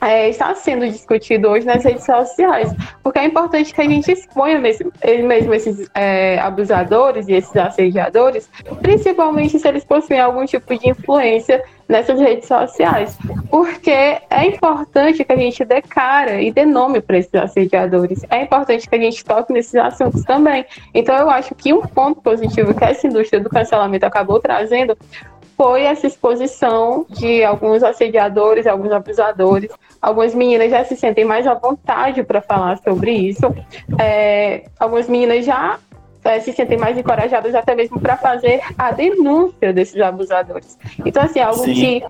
[0.00, 4.58] é, está sendo discutido hoje nas redes sociais, porque é importante que a gente exponha
[4.58, 4.92] mesmo,
[5.26, 8.48] mesmo esses é, abusadores e esses assediadores,
[8.80, 13.18] principalmente se eles possuem algum tipo de influência nessas redes sociais,
[13.50, 18.42] porque é importante que a gente dê cara e dê nome para esses assediadores, é
[18.42, 20.64] importante que a gente toque nesses assuntos também.
[20.94, 24.96] Então, eu acho que um ponto positivo que essa indústria do cancelamento acabou trazendo
[25.60, 29.70] foi essa exposição de alguns assediadores, alguns abusadores.
[30.00, 33.54] Algumas meninas já se sentem mais à vontade para falar sobre isso.
[33.98, 35.78] É, algumas meninas já
[36.24, 40.78] é, se sentem mais encorajadas até mesmo para fazer a denúncia desses abusadores.
[41.04, 41.74] Então, assim, é algo Sim.
[41.74, 42.04] que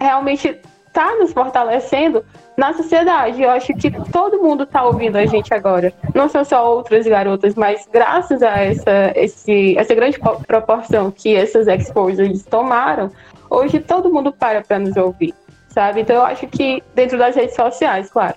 [0.00, 0.58] realmente
[0.94, 2.24] está nos fortalecendo
[2.56, 3.42] na sociedade.
[3.42, 5.92] Eu acho que todo mundo está ouvindo a gente agora.
[6.14, 11.66] Não são só outras garotas, mas graças a essa, esse, essa grande proporção que essas
[11.66, 13.10] exposures tomaram,
[13.50, 15.34] hoje todo mundo para para nos ouvir,
[15.68, 16.02] sabe?
[16.02, 18.36] Então eu acho que dentro das redes sociais, claro.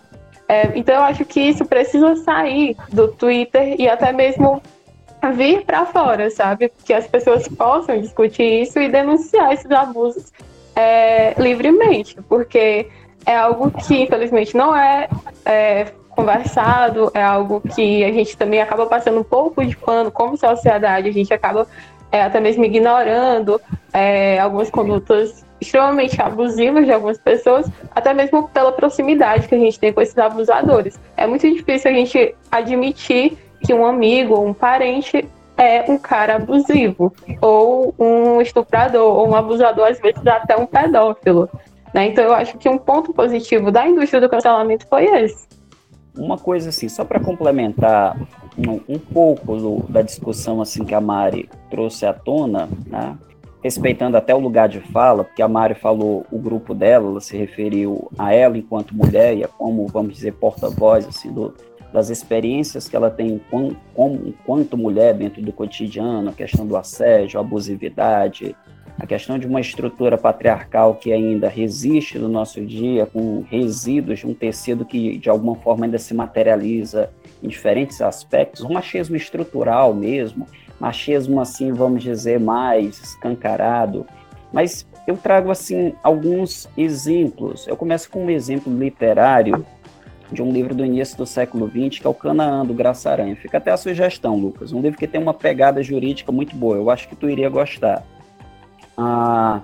[0.50, 4.64] É, então eu acho que isso precisa sair do Twitter e até mesmo
[5.36, 6.72] vir para fora, sabe?
[6.86, 10.32] Que as pessoas possam discutir isso e denunciar esses abusos
[10.78, 12.88] é, livremente, porque
[13.26, 15.10] é algo que infelizmente não é,
[15.44, 20.38] é, conversado, é algo que a gente também acaba passando um pouco de pano como
[20.38, 21.68] sociedade, a gente acaba
[22.12, 23.60] é, até mesmo ignorando
[23.92, 29.80] é, algumas condutas extremamente abusivas de algumas pessoas, até mesmo pela proximidade que a gente
[29.80, 31.00] tem com esses abusadores.
[31.18, 33.36] É muito difícil a gente admitir
[33.66, 35.28] que um amigo, um parente
[35.58, 41.50] é um cara abusivo, ou um estuprador, ou um abusador, às vezes até um pedófilo.
[41.94, 42.08] Né?
[42.08, 45.48] Então eu acho que um ponto positivo da indústria do cancelamento foi esse.
[46.16, 48.18] Uma coisa assim, só para complementar
[48.58, 53.18] um, um pouco do, da discussão assim que a Mari trouxe à tona, né?
[53.64, 57.36] respeitando até o lugar de fala, porque a Mari falou o grupo dela, ela se
[57.36, 61.54] referiu a ela enquanto mulher e a como, vamos dizer, porta-voz assim, do,
[61.94, 67.40] das experiências que ela tem como, enquanto mulher dentro do cotidiano, a questão do assédio,
[67.40, 68.56] a abusividade,
[69.00, 74.28] a questão de uma estrutura patriarcal que ainda resiste no nosso dia, com resíduos de
[74.28, 79.94] um tecido que de alguma forma ainda se materializa em diferentes aspectos, um machismo estrutural
[79.94, 80.48] mesmo,
[80.80, 84.06] machismo assim, vamos dizer, mais escancarado.
[84.52, 87.68] Mas eu trago assim alguns exemplos.
[87.68, 89.66] Eu começo com um exemplo literário
[90.32, 93.36] de um livro do início do século XX, que é o Canaã do Graça Aranha.
[93.36, 94.74] Fica até a sugestão, Lucas.
[94.74, 96.76] Um livro que tem uma pegada jurídica muito boa.
[96.76, 98.04] Eu acho que tu iria gostar.
[98.98, 99.62] Ah,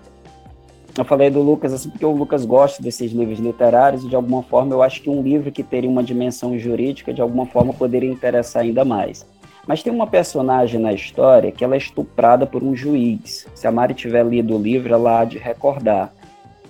[0.97, 4.43] eu falei do Lucas assim porque o Lucas gosta desses livros literários e de alguma
[4.43, 8.12] forma eu acho que um livro que teria uma dimensão jurídica de alguma forma poderia
[8.12, 9.26] interessar ainda mais.
[9.65, 13.47] Mas tem uma personagem na história que ela é estuprada por um juiz.
[13.56, 16.13] Se a Mari tiver lido o livro, ela há de recordar.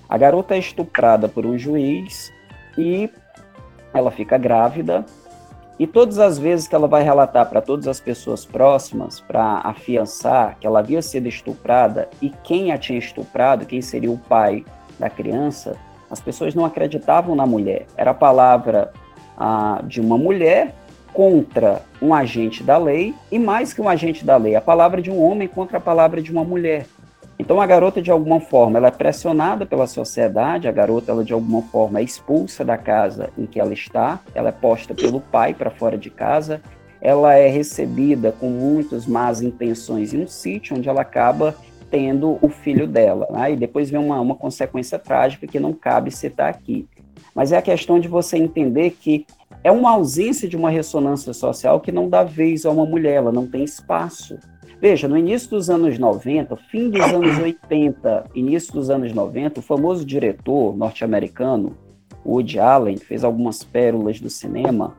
[0.08, 2.32] A garota é estuprada por um juiz
[2.78, 3.10] e
[3.94, 5.06] ela fica grávida
[5.80, 10.58] e todas as vezes que ela vai relatar para todas as pessoas próximas, para afiançar
[10.60, 14.64] que ela havia sido estuprada e quem a tinha estuprado, quem seria o pai
[15.00, 15.76] da criança,
[16.12, 17.88] as pessoas não acreditavam na mulher.
[17.98, 18.94] Era a palavra
[19.36, 20.76] ah, de uma mulher
[21.12, 25.10] contra um agente da lei e mais que um agente da lei, a palavra de
[25.10, 26.86] um homem contra a palavra de uma mulher.
[27.44, 31.34] Então a garota de alguma forma ela é pressionada pela sociedade, a garota ela de
[31.34, 35.54] alguma forma é expulsa da casa em que ela está, ela é posta pelo pai
[35.54, 36.62] para fora de casa,
[37.02, 41.54] ela é recebida com muitas más intenções em um sítio onde ela acaba
[41.92, 43.52] tendo o filho dela, né?
[43.52, 46.88] e depois vem uma, uma consequência trágica que não cabe citar aqui.
[47.36, 49.26] Mas é a questão de você entender que
[49.66, 53.34] é uma ausência de uma ressonância social que não dá vez a uma mulher, ela
[53.34, 54.40] não tem espaço.
[54.84, 59.64] Veja, no início dos anos 90, fim dos anos 80, início dos anos 90, o
[59.64, 61.78] famoso diretor norte-americano,
[62.26, 64.94] Woody Allen, fez algumas pérolas do cinema,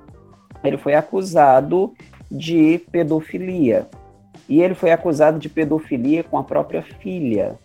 [0.65, 1.93] ele foi acusado
[2.31, 3.87] de pedofilia.
[4.49, 7.59] E ele foi acusado de pedofilia com a própria filha.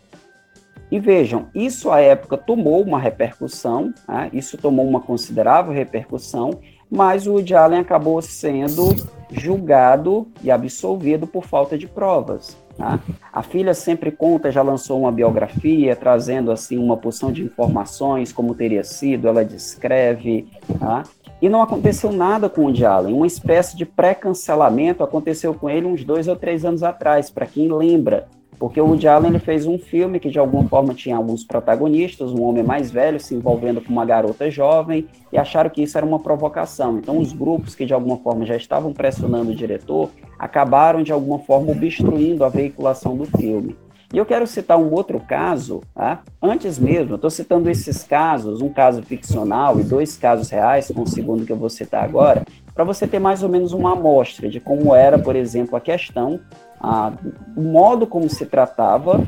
[0.91, 4.29] E vejam, isso à época tomou uma repercussão, né?
[4.33, 8.95] isso tomou uma considerável repercussão, mas o Woody Allen acabou sendo
[9.31, 12.57] julgado e absolvido por falta de provas.
[12.75, 12.99] Tá?
[13.31, 18.55] A filha sempre conta, já lançou uma biografia trazendo assim uma porção de informações, como
[18.55, 20.47] teria sido, ela descreve.
[20.79, 21.03] Tá?
[21.41, 23.13] E não aconteceu nada com o Woody Allen.
[23.13, 27.71] Uma espécie de pré-cancelamento aconteceu com ele uns dois ou três anos atrás, para quem
[27.71, 28.27] lembra.
[28.59, 32.33] Porque o Woody Allen ele fez um filme que de alguma forma tinha alguns protagonistas,
[32.33, 36.05] um homem mais velho se envolvendo com uma garota jovem, e acharam que isso era
[36.05, 36.97] uma provocação.
[36.97, 41.39] Então os grupos que de alguma forma já estavam pressionando o diretor acabaram de alguma
[41.39, 43.77] forma obstruindo a veiculação do filme.
[44.11, 46.23] E eu quero citar um outro caso, tá?
[46.41, 51.07] antes mesmo, estou citando esses casos, um caso ficcional e dois casos reais, com o
[51.07, 52.43] segundo que eu vou citar agora,
[52.73, 56.39] para você ter mais ou menos uma amostra de como era, por exemplo, a questão
[57.55, 59.27] o modo como se tratava,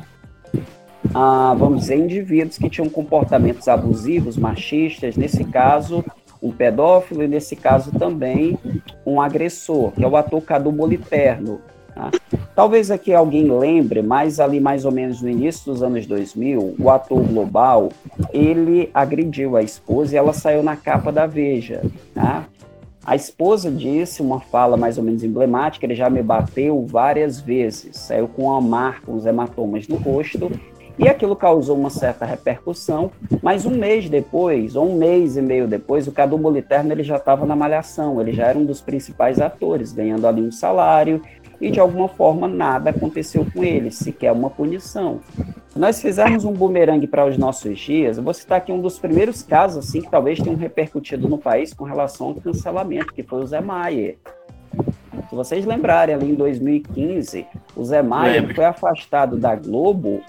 [1.57, 6.03] vamos dizer, indivíduos que tinham comportamentos abusivos, machistas, nesse caso,
[6.41, 8.57] um pedófilo e, nesse caso, também
[9.05, 11.61] um agressor, que é o ator Cadu Moliterno.
[11.93, 12.09] Tá?
[12.55, 16.89] Talvez aqui alguém lembre, mas ali mais ou menos no início dos anos 2000, o
[16.89, 17.89] ator global,
[18.33, 21.81] ele agrediu a esposa e ela saiu na capa da Veja.
[22.15, 22.45] Tá?
[23.03, 27.97] A esposa disse uma fala mais ou menos emblemática: ele já me bateu várias vezes,
[27.97, 30.51] saiu com uma marca, uns hematomas no rosto,
[30.99, 33.11] e aquilo causou uma certa repercussão.
[33.41, 37.15] Mas um mês depois, ou um mês e meio depois, o Cadu Boliterno ele já
[37.15, 41.19] estava na malhação, ele já era um dos principais atores, ganhando ali um salário,
[41.61, 45.21] e de alguma forma nada aconteceu com ele, sequer uma punição.
[45.69, 48.99] Se nós fizermos um bumerangue para os nossos dias, eu vou citar aqui um dos
[48.99, 53.43] primeiros casos assim que talvez tenham repercutido no país com relação ao cancelamento, que foi
[53.43, 54.17] o Zé Maier.
[55.29, 57.45] Se vocês lembrarem, ali em 2015,
[57.75, 60.21] o Zé Maier foi afastado da Globo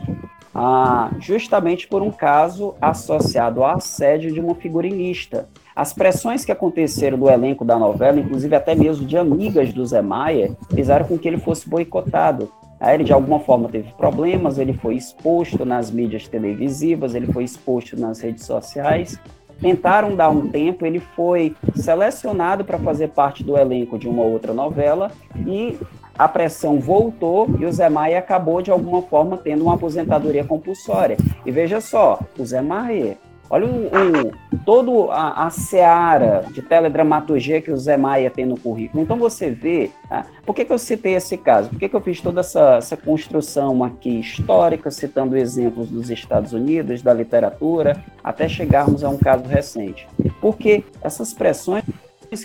[0.54, 5.48] ah, justamente por um caso associado ao assédio de uma figurinista.
[5.74, 10.02] As pressões que aconteceram do elenco da novela, inclusive até mesmo de amigas do Zé
[10.02, 12.50] Maia, fizeram com que ele fosse boicotado.
[12.78, 17.44] Aí ele de alguma forma teve problemas, ele foi exposto nas mídias televisivas, ele foi
[17.44, 19.18] exposto nas redes sociais.
[19.60, 24.52] Tentaram dar um tempo, ele foi selecionado para fazer parte do elenco de uma outra
[24.52, 25.12] novela
[25.46, 25.78] e
[26.18, 31.16] a pressão voltou e o Zé Maia acabou de alguma forma tendo uma aposentadoria compulsória.
[31.46, 33.16] E veja só, o Zé Maia
[33.52, 38.58] Olha o, o todo a, a seara de teledramaturgia que o Zé Maia tem no
[38.58, 39.02] currículo.
[39.02, 40.24] Então você vê, tá?
[40.46, 41.68] por que, que eu citei esse caso?
[41.68, 46.54] Por que, que eu fiz toda essa, essa construção aqui histórica, citando exemplos dos Estados
[46.54, 50.08] Unidos, da literatura, até chegarmos a um caso recente?
[50.40, 51.84] Porque essas pressões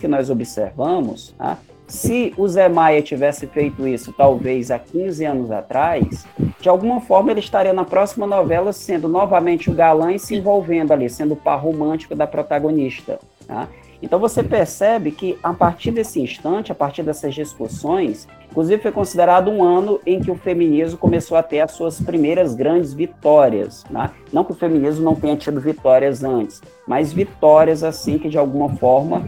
[0.02, 1.58] que nós observamos, tá?
[1.88, 6.28] Se o Zé Maia tivesse feito isso talvez há 15 anos atrás,
[6.60, 10.92] de alguma forma ele estaria na próxima novela sendo novamente o galã e se envolvendo
[10.92, 13.20] ali, sendo o par romântico da protagonista.
[13.48, 13.68] Tá?
[14.02, 19.50] Então você percebe que a partir desse instante, a partir dessas discussões, inclusive foi considerado
[19.50, 23.86] um ano em que o feminismo começou a ter as suas primeiras grandes vitórias.
[23.90, 24.12] Né?
[24.32, 28.70] Não que o feminismo não tenha tido vitórias antes, mas vitórias assim que de alguma
[28.76, 29.28] forma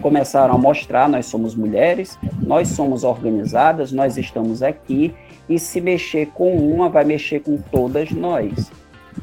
[0.00, 5.14] começaram a mostrar: nós somos mulheres, nós somos organizadas, nós estamos aqui,
[5.48, 8.70] e se mexer com uma, vai mexer com todas nós.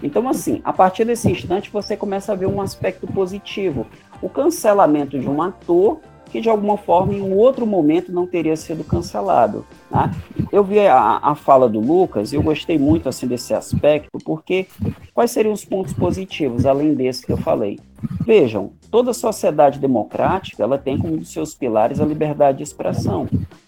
[0.03, 3.88] Então, assim, a partir desse instante, você começa a ver um aspecto positivo.
[4.22, 5.99] O cancelamento de um ator
[6.30, 9.65] que, de alguma forma, em um outro momento não teria sido cancelado.
[9.89, 10.11] Né?
[10.51, 14.67] Eu vi a, a fala do Lucas e eu gostei muito assim, desse aspecto, porque
[15.13, 17.80] quais seriam os pontos positivos, além desse que eu falei?
[18.25, 23.28] Vejam, toda sociedade democrática ela tem como um dos seus pilares a liberdade de expressão.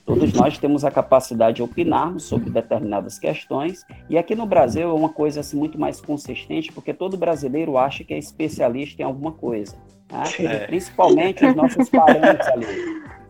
[0.10, 4.92] Todos nós temos a capacidade de opinarmos sobre determinadas questões, e aqui no Brasil é
[4.92, 9.32] uma coisa assim, muito mais consistente, porque todo brasileiro acha que é especialista em alguma
[9.32, 9.76] coisa.
[10.12, 10.24] Né?
[10.40, 10.66] É.
[10.66, 12.66] Principalmente os nossos parentes ali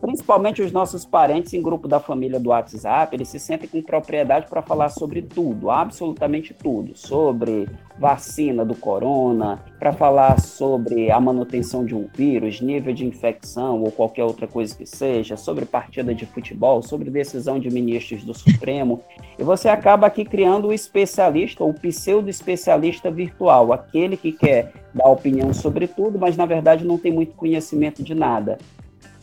[0.00, 4.46] principalmente os nossos parentes em grupo da família do WhatsApp, eles se sentem com propriedade
[4.48, 11.84] para falar sobre tudo, absolutamente tudo, sobre vacina do corona, para falar sobre a manutenção
[11.84, 16.24] de um vírus, nível de infecção ou qualquer outra coisa que seja, sobre partida de
[16.24, 19.02] futebol, sobre decisão de ministros do Supremo.
[19.38, 25.52] E você acaba aqui criando o especialista ou pseudo-especialista virtual, aquele que quer dar opinião
[25.52, 28.58] sobre tudo, mas na verdade não tem muito conhecimento de nada.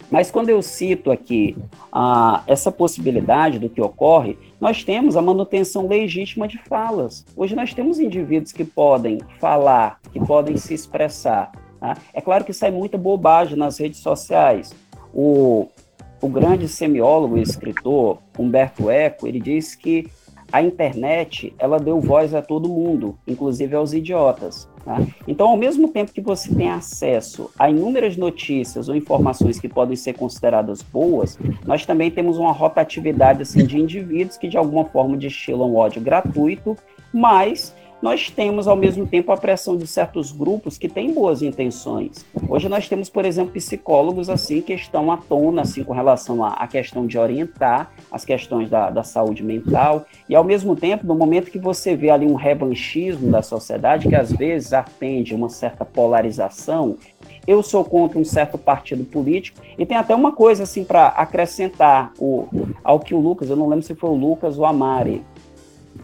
[0.09, 1.55] Mas quando eu cito aqui
[1.91, 7.25] ah, essa possibilidade do que ocorre, nós temos a manutenção legítima de falas.
[7.35, 11.51] Hoje nós temos indivíduos que podem falar, que podem se expressar.
[11.79, 11.97] Tá?
[12.13, 14.73] É claro que sai muita bobagem nas redes sociais.
[15.13, 15.67] O,
[16.21, 20.07] o grande semiólogo e escritor Humberto Eco, ele diz que
[20.51, 24.67] a internet ela deu voz a todo mundo, inclusive aos idiotas.
[24.83, 25.01] Tá?
[25.27, 29.95] Então, ao mesmo tempo que você tem acesso a inúmeras notícias ou informações que podem
[29.95, 35.17] ser consideradas boas, nós também temos uma rotatividade assim, de indivíduos que de alguma forma
[35.17, 36.75] destilam ódio gratuito,
[37.13, 42.25] mas nós temos, ao mesmo tempo, a pressão de certos grupos que têm boas intenções.
[42.47, 46.67] Hoje nós temos, por exemplo, psicólogos assim que estão à tona assim, com relação à,
[46.67, 51.49] questão de orientar as questões da, da saúde mental, e ao mesmo tempo, no momento
[51.49, 56.97] que você vê ali um revanchismo da sociedade, que às vezes atende uma certa polarização,
[57.47, 62.11] eu sou contra um certo partido político, e tem até uma coisa assim para acrescentar
[62.19, 62.47] o,
[62.83, 65.23] ao que o Lucas, eu não lembro se foi o Lucas ou a Mari,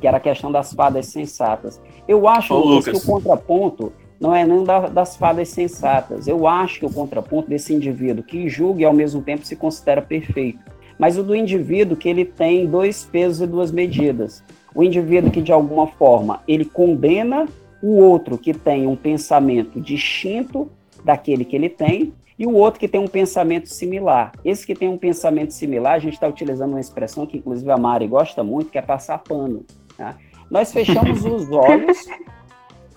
[0.03, 1.81] que era a questão das fadas sensatas.
[2.05, 6.27] Eu acho Lucas, que o contraponto não é nem da, das fadas sensatas.
[6.27, 10.01] Eu acho que o contraponto desse indivíduo que julga e ao mesmo tempo se considera
[10.01, 10.59] perfeito,
[10.99, 14.43] mas o do indivíduo que ele tem dois pesos e duas medidas.
[14.75, 17.47] O indivíduo que de alguma forma ele condena
[17.81, 20.69] o outro que tem um pensamento distinto
[21.01, 24.33] daquele que ele tem e o outro que tem um pensamento similar.
[24.43, 27.77] Esse que tem um pensamento similar, a gente está utilizando uma expressão que inclusive a
[27.77, 29.63] Mari gosta muito, que é passar pano.
[30.03, 30.17] Tá?
[30.51, 32.05] Nós fechamos os olhos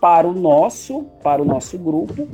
[0.01, 2.29] para o nosso, para o nosso grupo,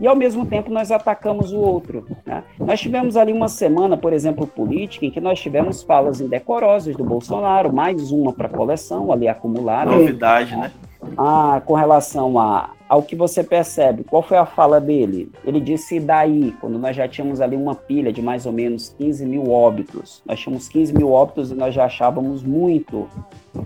[0.00, 2.04] e ao mesmo tempo nós atacamos o outro.
[2.26, 2.42] Né?
[2.58, 7.04] Nós tivemos ali uma semana, por exemplo, política, em que nós tivemos falas indecorosas do
[7.04, 9.92] Bolsonaro, mais uma para a coleção ali acumulada.
[9.92, 10.72] Novidade, né?
[11.18, 15.32] Ah, com relação a, ao que você percebe, qual foi a fala dele?
[15.44, 19.24] Ele disse daí, quando nós já tínhamos ali uma pilha de mais ou menos 15
[19.24, 20.22] mil óbitos.
[20.26, 23.08] Nós tínhamos 15 mil óbitos e nós já achávamos muito.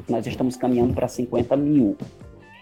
[0.08, 1.96] Nós estamos caminhando para 50 mil.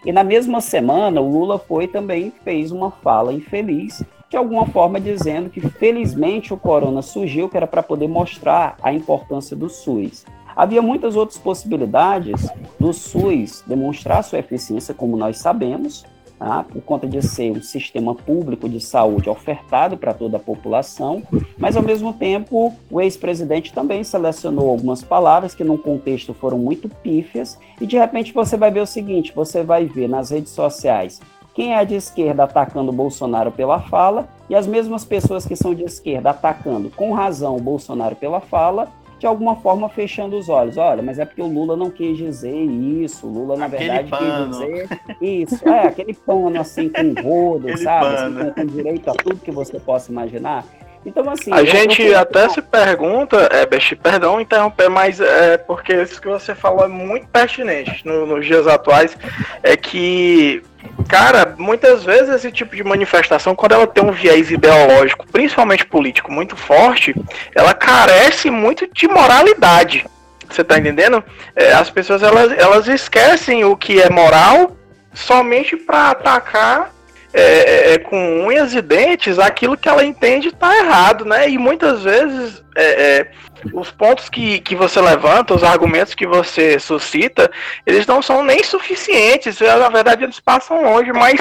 [0.05, 4.99] E na mesma semana, o Lula foi também fez uma fala infeliz, de alguma forma
[4.99, 10.25] dizendo que felizmente o corona surgiu, que era para poder mostrar a importância do SUS.
[10.55, 12.47] Havia muitas outras possibilidades
[12.79, 16.05] do SUS demonstrar sua eficiência, como nós sabemos,
[16.39, 16.63] tá?
[16.63, 21.21] por conta de ser um sistema público de saúde ofertado para toda a população,
[21.57, 26.87] mas ao mesmo tempo o ex-presidente também selecionou algumas palavras que num contexto foram muito
[26.87, 31.19] pífias, e de repente você vai ver o seguinte, você vai ver nas redes sociais
[31.53, 35.75] quem é de esquerda atacando o Bolsonaro pela fala e as mesmas pessoas que são
[35.75, 38.87] de esquerda atacando com razão o Bolsonaro pela fala
[39.19, 40.77] de alguma forma fechando os olhos.
[40.77, 44.09] Olha, mas é porque o Lula não quis dizer isso, o Lula, na aquele verdade,
[44.09, 44.49] pano.
[44.49, 45.69] quis dizer isso.
[45.69, 48.15] É, aquele pano assim com rodo, sabe?
[48.15, 50.65] Assim, com, com direito a tudo que você possa imaginar.
[51.05, 51.51] Então, assim.
[51.53, 56.53] A gente até se pergunta, é, Best, perdão interromper, mas é porque isso que você
[56.53, 59.17] falou é muito pertinente no, nos dias atuais.
[59.63, 60.61] É que,
[61.07, 66.31] cara, muitas vezes esse tipo de manifestação, quando ela tem um viés ideológico, principalmente político,
[66.31, 67.15] muito forte,
[67.55, 70.05] ela carece muito de moralidade.
[70.49, 71.23] Você tá entendendo?
[71.55, 74.75] É, as pessoas elas, elas esquecem o que é moral
[75.13, 76.91] somente para atacar
[77.33, 81.47] é, é, é, com unhas e dentes aquilo que ela entende está errado, né?
[81.47, 83.31] E muitas vezes é, é,
[83.71, 87.51] os pontos que, que você levanta, os argumentos que você suscita,
[87.85, 89.59] eles não são nem suficientes.
[89.59, 91.39] Na verdade, eles passam longe, mas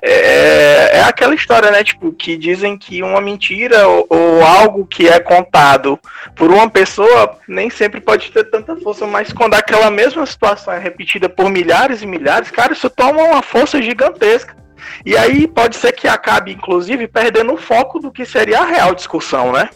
[0.00, 1.84] é, é aquela história, né?
[1.84, 5.98] Tipo, que dizem que uma mentira ou, ou, algo que é contado
[6.34, 10.78] por uma pessoa nem sempre pode ter tanta força, mas quando aquela mesma situação é
[10.78, 14.56] repetida por milhares e milhares, cara, isso toma uma força gigantesca.
[15.04, 18.94] E aí pode ser que acabe, inclusive, perdendo o foco do que seria a real
[18.94, 19.70] discussão, né?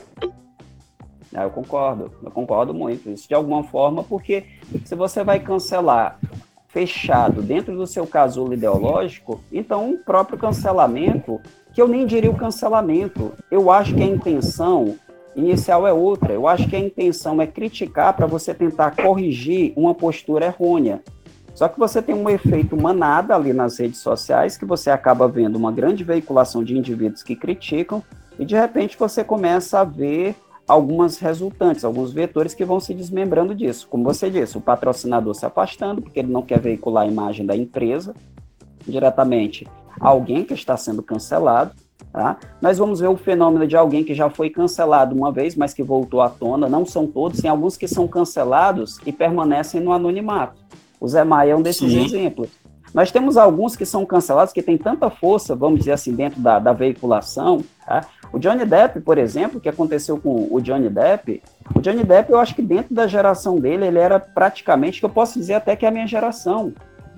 [1.35, 3.09] É, eu concordo, eu concordo muito.
[3.11, 4.45] Isso de alguma forma, porque
[4.85, 6.19] se você vai cancelar
[6.69, 11.41] fechado dentro do seu casulo ideológico, então o próprio cancelamento,
[11.73, 14.97] que eu nem diria o cancelamento, eu acho que a intenção
[15.35, 16.33] inicial é outra.
[16.33, 21.03] Eu acho que a intenção é criticar para você tentar corrigir uma postura errônea.
[21.55, 25.57] Só que você tem um efeito manada ali nas redes sociais, que você acaba vendo
[25.57, 28.03] uma grande veiculação de indivíduos que criticam,
[28.39, 30.35] e de repente você começa a ver
[30.67, 33.89] algumas resultantes, alguns vetores que vão se desmembrando disso.
[33.89, 37.57] Como você disse, o patrocinador se afastando, porque ele não quer veicular a imagem da
[37.57, 38.15] empresa
[38.87, 39.67] diretamente
[40.01, 41.73] alguém que está sendo cancelado.
[42.13, 42.39] Tá?
[42.61, 45.83] Nós vamos ver o fenômeno de alguém que já foi cancelado uma vez, mas que
[45.83, 46.69] voltou à tona.
[46.69, 50.61] Não são todos, tem alguns que são cancelados e permanecem no anonimato.
[51.01, 52.05] O Zé Maia é um desses Sim.
[52.05, 52.51] exemplos.
[52.93, 56.59] Nós temos alguns que são cancelados, que têm tanta força, vamos dizer assim, dentro da,
[56.59, 57.65] da veiculação.
[57.87, 58.05] Tá?
[58.33, 61.43] O Johnny Depp, por exemplo, o que aconteceu com o Johnny Depp,
[61.75, 65.11] o Johnny Depp, eu acho que dentro da geração dele, ele era praticamente, que eu
[65.11, 66.73] posso dizer até que é a minha geração.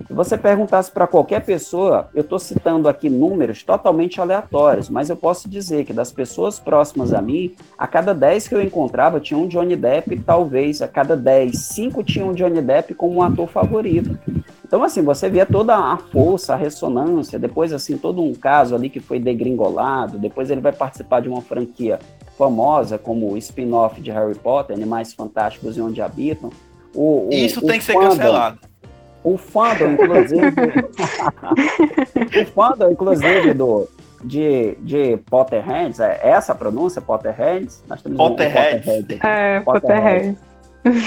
[0.07, 5.15] Se você perguntasse para qualquer pessoa, eu estou citando aqui números totalmente aleatórios, mas eu
[5.15, 9.37] posso dizer que das pessoas próximas a mim, a cada 10 que eu encontrava tinha
[9.37, 13.47] um Johnny Depp, talvez a cada 10, 5 tinham um Johnny Depp como um ator
[13.47, 14.17] favorito.
[14.65, 18.89] Então, assim, você via toda a força, a ressonância, depois, assim, todo um caso ali
[18.89, 21.99] que foi degringolado, depois ele vai participar de uma franquia
[22.37, 26.49] famosa, como o spin-off de Harry Potter, Animais Fantásticos e Onde Habitam.
[26.95, 28.59] O, o, Isso tem que ser cancelado.
[29.23, 30.41] O fandom, inclusive.
[32.41, 33.87] o fandom, inclusive, do,
[34.23, 37.83] de, de Potterheads, é essa a pronúncia, Potterheads?
[37.87, 38.87] Nós temos Potterheads.
[38.87, 40.37] Um Potterhead, é, Potterheads.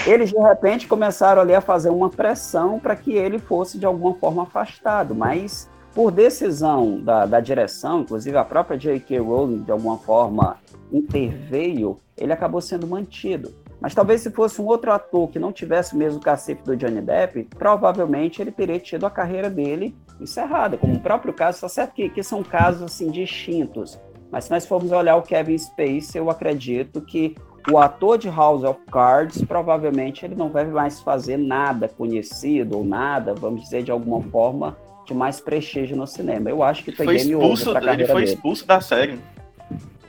[0.07, 4.15] Eles de repente começaram ali a fazer uma pressão para que ele fosse de alguma
[4.15, 9.19] forma afastado, mas por decisão da, da direção, inclusive a própria J.K.
[9.19, 10.57] Rowling de alguma forma
[10.91, 13.53] interveio, ele acabou sendo mantido.
[13.81, 17.01] Mas talvez se fosse um outro ator que não tivesse o mesmo cacife do Johnny
[17.01, 21.93] Depp, provavelmente ele teria tido a carreira dele encerrada, como o próprio caso, só certo
[21.93, 24.01] que, que são casos assim distintos.
[24.31, 27.35] Mas se nós formos olhar o Kevin Spacey, eu acredito que
[27.71, 32.85] o ator de House of Cards, provavelmente ele não vai mais fazer nada conhecido ou
[32.85, 36.49] nada, vamos dizer de alguma forma, de mais prestígio no cinema.
[36.49, 39.19] Eu acho que foi, foi expulso, Ele foi expulso da série.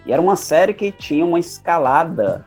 [0.05, 2.45] E era uma série que tinha uma escalada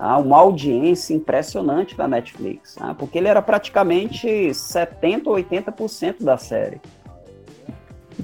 [0.00, 6.38] ah, uma audiência impressionante da Netflix, ah, porque ele era praticamente 70% ou 80% da
[6.38, 6.80] série.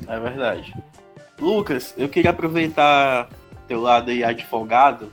[0.09, 0.75] É verdade.
[1.39, 3.29] Lucas, eu queria aproveitar
[3.69, 5.13] teu lado aí advogado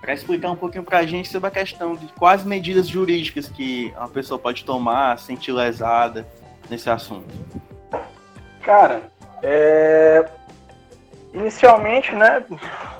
[0.00, 3.92] para explicar um pouquinho para a gente sobre a questão de quais medidas jurídicas que
[3.94, 6.26] uma pessoa pode tomar, sentir lesada
[6.70, 7.34] nesse assunto.
[8.62, 9.02] Cara,
[9.42, 10.24] é...
[11.34, 12.42] inicialmente, né,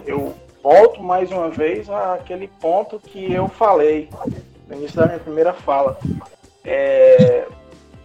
[0.05, 4.09] eu volto mais uma vez àquele ponto que eu falei
[4.69, 5.99] no início da minha primeira fala.
[6.65, 7.47] É,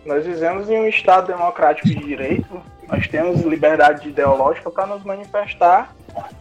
[0.05, 5.93] nós vivemos em um Estado democrático de direito, nós temos liberdade ideológica para nos manifestar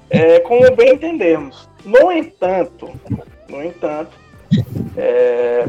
[0.09, 1.69] é, como bem entendermos.
[1.85, 2.91] No entanto,
[3.49, 4.17] no entanto,
[4.97, 5.67] é,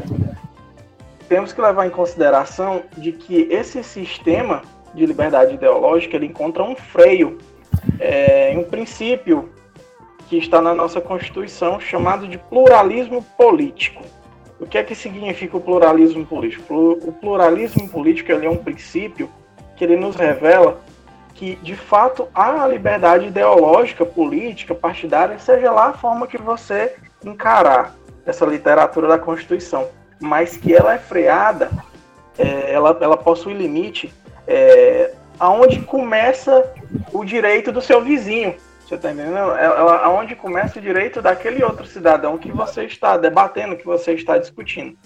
[1.28, 4.62] temos que levar em consideração de que esse sistema
[4.94, 7.38] de liberdade ideológica ele encontra um freio
[8.00, 9.50] é, em um princípio
[10.28, 14.04] que está na nossa Constituição, chamado de pluralismo político.
[14.60, 16.74] O que é que significa o pluralismo político?
[16.74, 19.30] O pluralismo político é um princípio
[19.76, 20.80] que ele nos revela
[21.34, 26.96] que, de fato, há a liberdade ideológica, política, partidária, seja lá a forma que você
[27.24, 27.94] encarar
[28.26, 29.88] essa literatura da Constituição,
[30.20, 31.70] mas que ela é freada,
[32.36, 34.12] é, ela, ela possui limite
[34.48, 36.68] é, aonde começa
[37.12, 38.56] o direito do seu vizinho,
[38.88, 39.36] Você está entendendo?
[39.36, 44.38] Ela, aonde começa o direito daquele outro cidadão que você está debatendo, que você está
[44.38, 44.96] discutindo.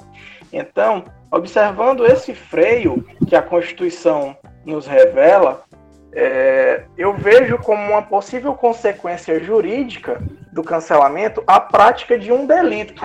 [0.53, 5.65] Então, observando esse freio que a Constituição nos revela,
[6.13, 10.23] é, eu vejo como uma possível consequência jurídica
[10.53, 13.03] do cancelamento a prática de um delito.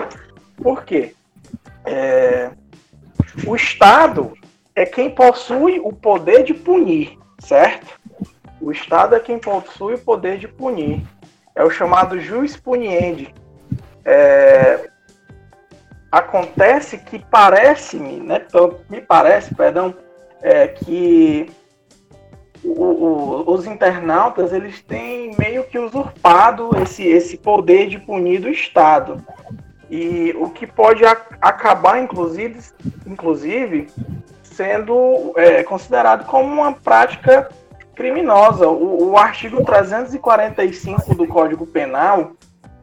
[0.56, 1.12] Por quê?
[1.84, 2.52] É,
[3.44, 4.32] o Estado
[4.76, 7.97] é quem possui o poder de punir, certo?
[8.60, 11.02] O Estado é quem possui o poder de punir.
[11.54, 13.34] É o chamado juiz puniendi.
[14.04, 14.88] É...
[16.10, 18.40] Acontece que parece-me, né,
[18.88, 19.94] me parece, perdão,
[20.40, 21.50] é, que
[22.64, 28.48] o, o, os internautas eles têm meio que usurpado esse, esse poder de punir do
[28.48, 29.22] Estado.
[29.90, 32.58] E o que pode a, acabar, inclusive,
[33.06, 33.88] inclusive
[34.42, 37.48] sendo é, considerado como uma prática
[37.98, 38.68] criminosa.
[38.68, 42.32] O, o artigo 345 do Código Penal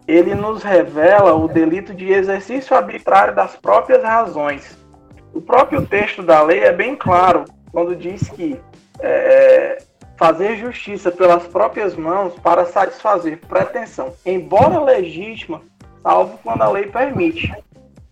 [0.06, 4.78] ele nos revela o delito de exercício arbitrário das próprias razões.
[5.34, 8.60] O próprio texto da lei é bem claro quando diz que
[9.00, 9.78] é,
[10.18, 15.62] fazer justiça pelas próprias mãos para satisfazer pretensão, embora legítima,
[16.04, 17.52] salvo quando a lei permite.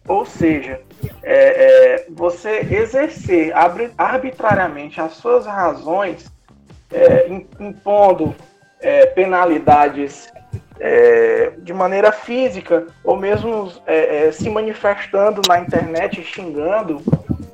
[0.08, 0.82] Ou seja,
[1.22, 3.54] é, é, você exercer
[3.98, 6.33] arbitrariamente as suas razões
[6.94, 7.28] é,
[7.60, 8.36] impondo
[8.80, 10.32] é, penalidades
[10.80, 17.02] é, de maneira física ou mesmo é, é, se manifestando na internet xingando,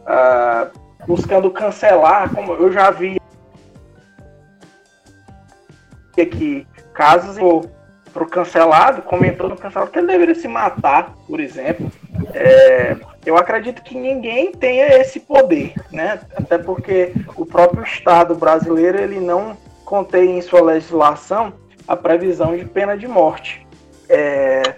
[0.05, 0.69] ah,
[1.07, 3.19] buscando cancelar, como eu já vi
[6.19, 7.37] aqui casos
[8.11, 11.89] para o cancelado, comentou no cancelado que ele deveria se matar, por exemplo.
[12.33, 16.19] É, eu acredito que ninguém tenha esse poder, né?
[16.35, 17.13] Até porque
[17.49, 21.53] próprio Estado brasileiro ele não contém em sua legislação
[21.87, 23.65] a previsão de pena de morte.
[24.07, 24.75] É,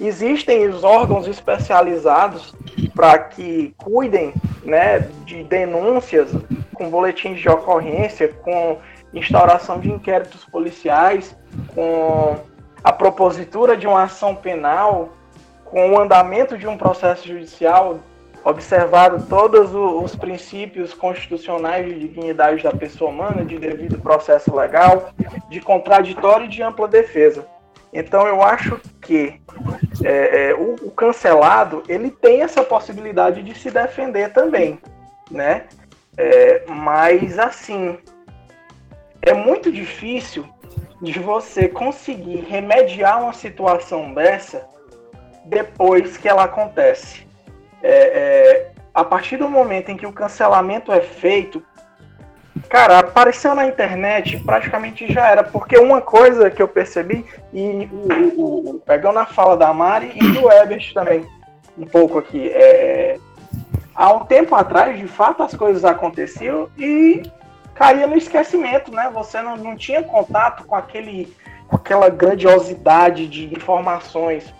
[0.00, 2.54] existem os órgãos especializados
[2.94, 4.32] para que cuidem
[4.64, 6.30] né, de denúncias
[6.72, 8.78] com boletins de ocorrência, com
[9.12, 11.36] instauração de inquéritos policiais,
[11.74, 12.36] com
[12.82, 15.10] a propositura de uma ação penal
[15.64, 17.98] com o andamento de um processo judicial,
[18.44, 25.10] observado todos os princípios constitucionais de dignidade da pessoa humana, de devido processo legal,
[25.48, 27.46] de contraditório e de ampla defesa.
[27.92, 29.40] Então eu acho que
[30.04, 34.78] é, é, o, o, cancelado ele tem essa possibilidade de se defender também,
[35.30, 35.66] né?
[36.16, 37.98] É, mas assim
[39.22, 40.44] é muito difícil
[41.00, 44.68] de você conseguir remediar uma situação dessa
[45.44, 47.23] depois que ela acontece.
[47.86, 51.62] É, é, a partir do momento em que o cancelamento é feito,
[52.70, 58.40] cara, apareceu na internet praticamente já era, porque uma coisa que eu percebi, e o,
[58.40, 61.26] o, o pegando a fala da Mari e do Ebert também,
[61.76, 63.18] um pouco aqui, é,
[63.94, 67.22] há um tempo atrás, de fato, as coisas aconteciam e
[67.74, 69.10] caía no esquecimento, né?
[69.12, 71.34] Você não, não tinha contato com aquele
[71.66, 74.54] com aquela grandiosidade de informações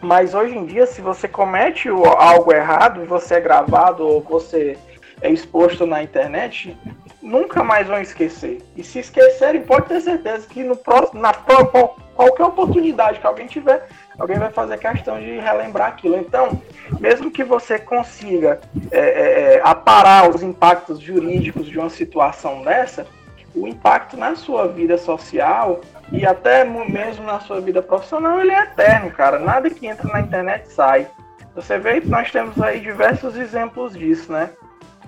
[0.00, 4.78] mas hoje em dia, se você comete algo errado e você é gravado ou você
[5.20, 6.76] é exposto na internet,
[7.20, 8.62] nunca mais vão esquecer.
[8.76, 13.86] E se esquecerem, pode ter certeza que no próximo, na qualquer oportunidade que alguém tiver,
[14.18, 16.16] alguém vai fazer questão de relembrar aquilo.
[16.16, 16.60] Então,
[17.00, 23.06] mesmo que você consiga é, é, é aparar os impactos jurídicos de uma situação dessa,
[23.54, 25.80] o impacto na sua vida social
[26.12, 29.38] e até mesmo na sua vida profissional, ele é eterno, cara.
[29.38, 31.06] Nada que entra na internet sai.
[31.54, 34.50] Você vê que nós temos aí diversos exemplos disso, né?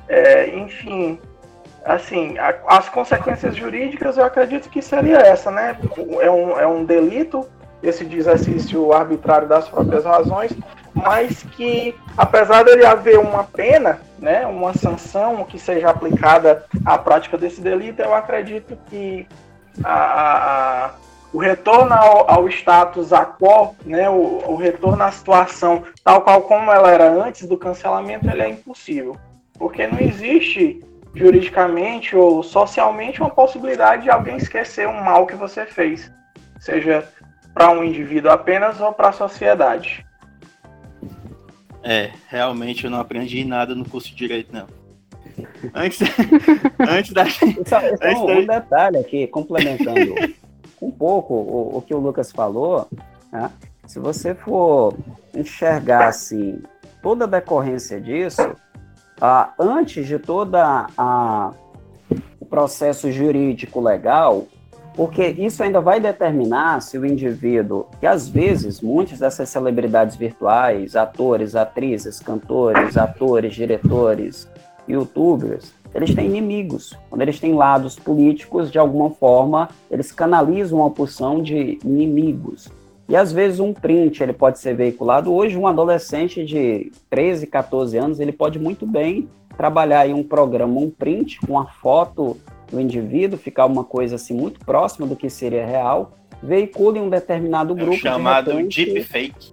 [0.09, 1.20] É, enfim,
[1.84, 5.78] assim, a, as consequências jurídicas eu acredito que seria essa, né?
[6.20, 7.47] É um, é um delito
[7.82, 10.53] esse exercício arbitrário das próprias razões,
[10.95, 17.38] mas que, apesar dele haver uma pena, né, uma sanção que seja aplicada à prática
[17.38, 19.26] desse delito, eu acredito que
[19.84, 20.91] a, a,
[21.32, 26.70] o retorno ao, ao, status quo, né, o, o, retorno à situação tal qual como
[26.70, 29.16] ela era antes do cancelamento, ele é impossível.
[29.59, 30.82] Porque não existe
[31.14, 36.11] juridicamente ou socialmente uma possibilidade de alguém esquecer um mal que você fez,
[36.59, 37.07] seja
[37.53, 40.07] para um indivíduo apenas ou para a sociedade.
[41.82, 44.66] É, realmente eu não aprendi nada no curso de direito, não.
[45.72, 46.00] Antes,
[46.78, 47.24] antes da.
[47.24, 50.14] Só, só um, um detalhe aqui, complementando
[50.82, 52.88] um pouco o, o, que o Lucas falou,
[53.32, 53.50] né?
[53.86, 54.94] se você for
[55.34, 56.62] enxergar assim,
[57.02, 58.54] toda a decorrência disso,
[59.20, 61.52] ah, antes de toda a,
[62.40, 64.46] o processo jurídico legal,
[65.01, 70.94] porque isso ainda vai determinar se o indivíduo, que às vezes muitas dessas celebridades virtuais,
[70.94, 74.46] atores, atrizes, cantores, atores, diretores,
[74.86, 76.94] youtubers, eles têm inimigos.
[77.09, 82.68] Quando eles têm lados políticos, de alguma forma, eles canalizam uma porção de inimigos.
[83.09, 85.32] E às vezes um print ele pode ser veiculado.
[85.32, 90.78] Hoje, um adolescente de 13, 14 anos, ele pode muito bem trabalhar em um programa,
[90.78, 92.36] um print com a foto
[92.70, 96.12] do indivíduo, ficar uma coisa assim muito próxima do que seria real,
[96.42, 97.94] veicula em um determinado grupo.
[97.94, 99.52] É chamado de repente, deepfake.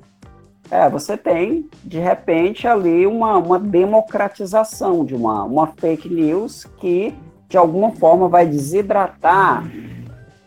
[0.70, 7.16] É, você tem, de repente, ali uma, uma democratização de uma, uma fake news que,
[7.48, 9.66] de alguma forma, vai desidratar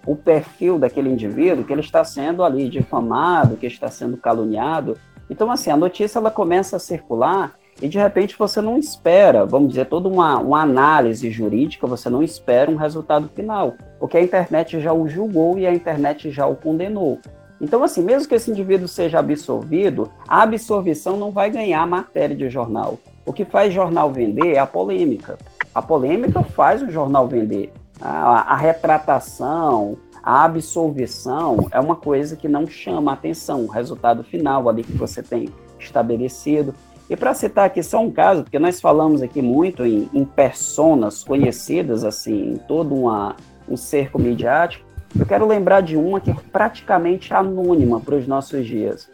[0.06, 4.98] o perfil daquele indivíduo que ele está sendo ali difamado, que está sendo caluniado.
[5.28, 9.70] Então, assim, a notícia ela começa a circular e de repente você não espera, vamos
[9.70, 14.80] dizer, toda uma, uma análise jurídica, você não espera um resultado final, porque a internet
[14.80, 17.18] já o julgou e a internet já o condenou.
[17.60, 22.48] Então, assim, mesmo que esse indivíduo seja absolvido, a absolvição não vai ganhar matéria de
[22.48, 22.98] jornal.
[23.26, 25.36] O que faz jornal vender é a polêmica.
[25.74, 27.70] A polêmica faz o jornal vender.
[28.00, 34.24] A, a retratação, a absolvição é uma coisa que não chama a atenção, o resultado
[34.24, 36.74] final ali que você tem estabelecido.
[37.11, 41.24] E para citar aqui só um caso, porque nós falamos aqui muito em, em personas
[41.24, 43.34] conhecidas, assim, em todo uma,
[43.68, 44.86] um cerco midiático,
[45.18, 49.11] eu quero lembrar de uma que é praticamente anônima para os nossos dias.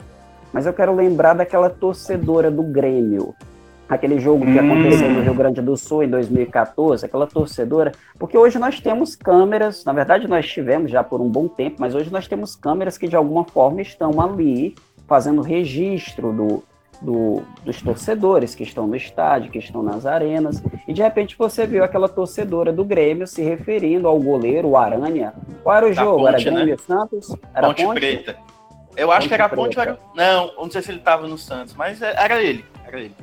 [0.52, 3.34] Mas eu quero lembrar daquela torcedora do Grêmio,
[3.88, 4.72] aquele jogo que hum.
[4.72, 9.86] aconteceu no Rio Grande do Sul em 2014, aquela torcedora, porque hoje nós temos câmeras,
[9.86, 13.08] na verdade nós tivemos já por um bom tempo, mas hoje nós temos câmeras que
[13.08, 14.74] de alguma forma estão ali
[15.06, 16.62] fazendo registro do,
[17.00, 21.66] do, dos torcedores que estão no estádio, que estão nas arenas, e de repente você
[21.66, 25.32] viu aquela torcedora do Grêmio se referindo ao goleiro, o Aranha.
[25.62, 26.24] Qual era o da jogo?
[26.24, 26.82] Ponte, era Grêmio né?
[26.86, 27.36] Santos?
[27.54, 28.36] Era Ponte, Ponte, Preta.
[28.96, 29.62] Eu acho Ponte que era Preta.
[29.62, 29.98] Ponte, era...
[30.14, 33.14] não, não sei se ele estava no Santos, mas é, era ele, era ele.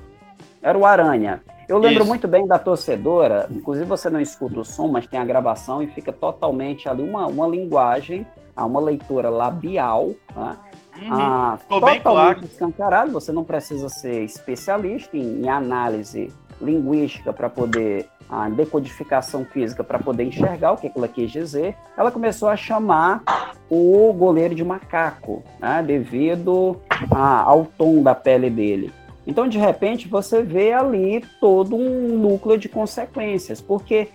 [0.62, 1.42] Era o Aranha.
[1.68, 2.10] Eu lembro Isso.
[2.10, 5.88] muito bem da torcedora, inclusive você não escuta o som, mas tem a gravação e
[5.88, 10.58] fica totalmente ali uma, uma linguagem, uma leitura labial, né?
[11.04, 11.14] Uhum.
[11.14, 11.60] Ah,
[12.02, 12.46] claro.
[12.46, 16.32] escancarado, você não precisa ser especialista em, em análise
[16.62, 22.12] linguística para poder, a decodificação física para poder enxergar o que ela quis dizer, ela
[22.12, 23.22] começou a chamar
[23.70, 26.80] o goleiro de macaco, né, devido
[27.12, 28.94] a, ao tom da pele dele.
[29.26, 34.10] Então, de repente, você vê ali todo um núcleo de consequências, porque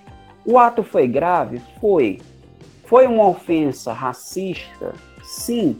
[0.45, 1.61] o ato foi grave?
[1.81, 2.21] Foi.
[2.85, 4.95] Foi uma ofensa racista?
[5.23, 5.79] Sim.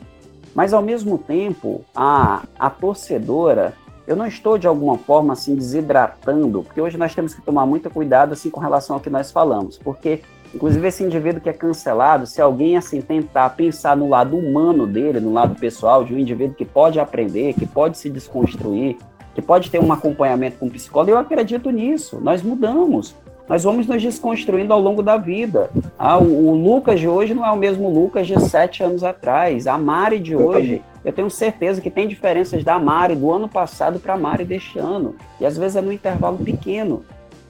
[0.59, 3.75] Mas ao mesmo tempo, a, a torcedora,
[4.09, 7.89] eu não estou de alguma forma assim desidratando, porque hoje nós temos que tomar muito
[7.89, 10.21] cuidado assim com relação ao que nós falamos, porque
[10.53, 15.21] inclusive esse indivíduo que é cancelado, se alguém assim tentar pensar no lado humano dele,
[15.21, 18.97] no lado pessoal de um indivíduo que pode aprender, que pode se desconstruir,
[19.37, 22.19] que pode ter um acompanhamento com psicólogo, eu acredito nisso.
[22.21, 23.15] Nós mudamos
[23.49, 25.71] nós vamos nos desconstruindo ao longo da vida.
[25.99, 29.67] Ah, o, o, Lucas de hoje não é o mesmo Lucas de sete anos atrás.
[29.67, 33.99] A Mari de hoje, eu tenho certeza que tem diferenças da Mari do ano passado
[33.99, 35.17] para a Mari deste ano.
[35.41, 37.05] E às vezes é num intervalo pequeno.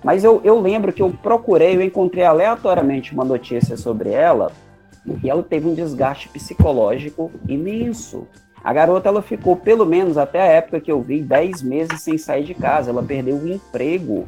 [0.04, 4.52] Mas eu, eu lembro que eu procurei, eu encontrei aleatoriamente uma notícia sobre ela,
[5.22, 8.26] e ela teve um desgaste psicológico imenso.
[8.68, 12.18] A garota ela ficou, pelo menos até a época que eu vi, 10 meses sem
[12.18, 12.90] sair de casa.
[12.90, 14.26] Ela perdeu o emprego.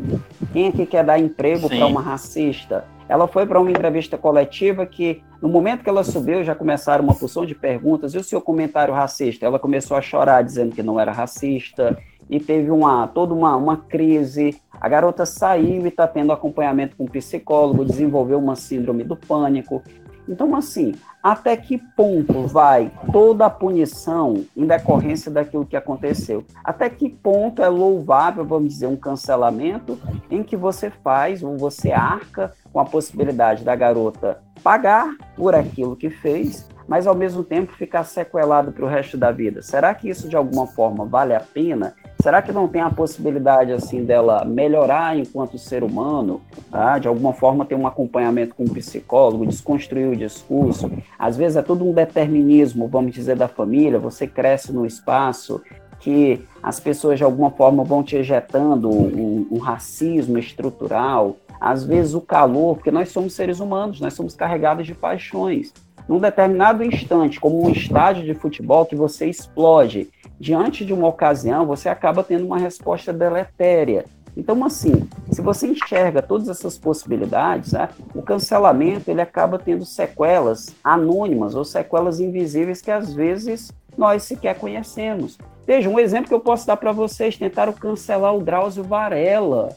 [0.51, 2.87] Quem é que quer dar emprego para uma racista?
[3.07, 7.15] Ela foi para uma entrevista coletiva que, no momento que ela subiu, já começaram uma
[7.15, 8.15] porção de perguntas.
[8.15, 9.45] E o seu comentário racista?
[9.45, 11.99] Ela começou a chorar, dizendo que não era racista.
[12.31, 14.59] E teve uma, toda uma, uma crise.
[14.81, 19.83] A garota saiu e está tendo acompanhamento com um psicólogo, desenvolveu uma síndrome do pânico.
[20.29, 26.45] Então, assim, até que ponto vai toda a punição em decorrência daquilo que aconteceu?
[26.65, 29.99] Até que ponto é louvável, vamos dizer, um cancelamento
[30.31, 35.97] em que você faz ou você arca com a possibilidade da garota pagar por aquilo
[35.97, 39.63] que fez, mas ao mesmo tempo ficar sequelado para o resto da vida?
[39.63, 41.95] Será que isso de alguma forma vale a pena?
[42.23, 46.99] Será que não tem a possibilidade assim dela melhorar enquanto ser humano, tá?
[46.99, 50.91] de alguma forma ter um acompanhamento com um psicólogo, desconstruir o discurso?
[51.19, 53.99] Às vezes é todo um determinismo, vamos dizer, da família.
[53.99, 55.63] Você cresce no espaço
[55.99, 61.37] que as pessoas de alguma forma vão te ejetando um, um racismo estrutural.
[61.59, 65.73] Às vezes o calor, porque nós somos seres humanos, nós somos carregados de paixões
[66.11, 70.09] num determinado instante, como um estádio de futebol que você explode,
[70.41, 74.07] diante de uma ocasião, você acaba tendo uma resposta deletéria.
[74.35, 80.75] Então, assim, Se você enxerga todas essas possibilidades, né, o cancelamento ele acaba tendo sequelas
[80.83, 85.39] anônimas ou sequelas invisíveis que às vezes nós sequer conhecemos.
[85.67, 89.69] Veja, um exemplo que eu posso dar para vocês: tentaram cancelar o Drauzio Varela.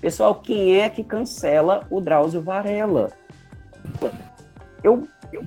[0.00, 3.10] Pessoal, quem é que cancela o Drauzio Varela?
[4.84, 5.42] Eu, eu,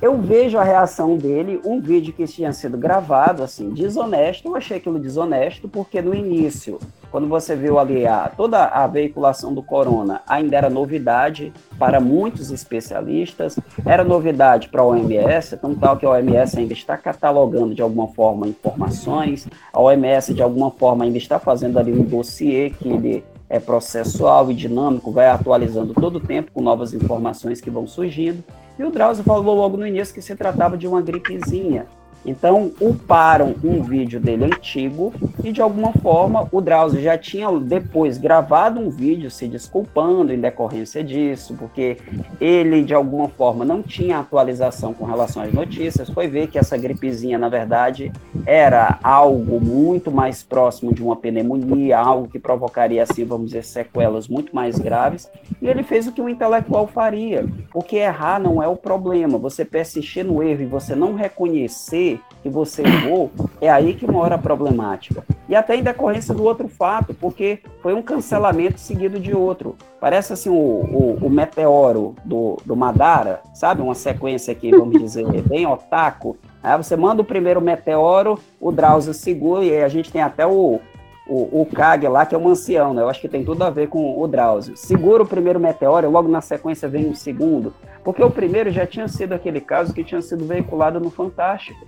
[0.00, 4.48] eu vejo a reação dele, um vídeo que tinha sido gravado, assim, desonesto.
[4.48, 6.78] Eu achei aquilo desonesto, porque no início,
[7.10, 12.50] quando você viu ali a, toda a veiculação do corona, ainda era novidade para muitos
[12.50, 17.82] especialistas, era novidade para a OMS, tão tal que a OMS ainda está catalogando de
[17.82, 22.88] alguma forma informações, a OMS de alguma forma ainda está fazendo ali um dossiê que
[22.88, 27.86] ele é processual e dinâmico, vai atualizando todo o tempo com novas informações que vão
[27.86, 28.44] surgindo.
[28.78, 31.86] E o Drauzio falou logo no início que se tratava de uma gripezinha.
[32.28, 38.18] Então, uparam um vídeo dele antigo e, de alguma forma, o Drauzio já tinha depois
[38.18, 41.96] gravado um vídeo se desculpando em decorrência disso, porque
[42.38, 46.10] ele, de alguma forma, não tinha atualização com relação às notícias.
[46.10, 48.12] Foi ver que essa gripezinha, na verdade,
[48.44, 54.28] era algo muito mais próximo de uma pneumonia, algo que provocaria, assim, vamos dizer, sequelas
[54.28, 55.30] muito mais graves.
[55.62, 59.38] E ele fez o que um intelectual faria, porque errar não é o problema.
[59.38, 63.30] Você persistir no erro e você não reconhecer que você errou,
[63.60, 65.24] é aí que mora a problemática.
[65.48, 69.76] E até em decorrência do outro fato, porque foi um cancelamento seguido de outro.
[70.00, 73.82] Parece assim o, o, o meteoro do, do Madara, sabe?
[73.82, 76.36] Uma sequência aqui, vamos dizer, bem otaku.
[76.62, 80.80] Aí você manda o primeiro meteoro, o Drauzio segura, e a gente tem até o,
[81.28, 83.02] o, o Kage lá, que é um ancião, né?
[83.02, 84.76] Eu acho que tem tudo a ver com o Drauzio.
[84.76, 87.72] Segura o primeiro meteoro, logo na sequência vem o segundo.
[88.08, 91.86] Porque o primeiro já tinha sido aquele caso que tinha sido veiculado no Fantástico.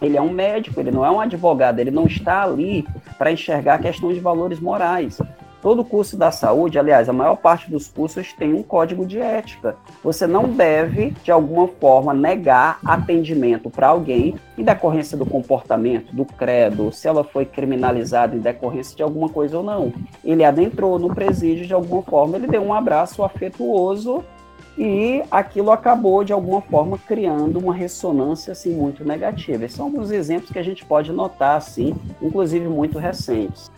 [0.00, 2.88] Ele é um médico, ele não é um advogado, ele não está ali
[3.18, 5.20] para enxergar a questão de valores morais.
[5.60, 9.76] Todo curso da saúde, aliás, a maior parte dos cursos tem um código de ética.
[10.02, 16.24] Você não deve, de alguma forma, negar atendimento para alguém em decorrência do comportamento, do
[16.24, 19.92] credo, se ela foi criminalizada em decorrência de alguma coisa ou não.
[20.24, 24.24] Ele adentrou no presídio de alguma forma, ele deu um abraço afetuoso
[24.78, 29.64] e aquilo acabou de alguma forma criando uma ressonância assim muito negativa.
[29.64, 33.70] Esses são alguns exemplos que a gente pode notar assim, inclusive muito recentes.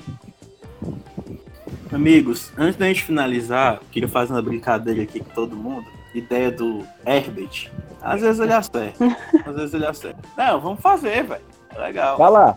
[1.93, 5.86] Amigos, antes da gente finalizar, queria fazer uma brincadeira aqui com todo mundo.
[6.14, 7.70] Ideia do Herbert.
[8.01, 9.16] Às vezes ele acerta.
[9.47, 10.20] Às vezes ele acerta.
[10.36, 11.43] Não, vamos fazer, velho.
[11.76, 12.16] Legal.
[12.16, 12.57] Vai lá.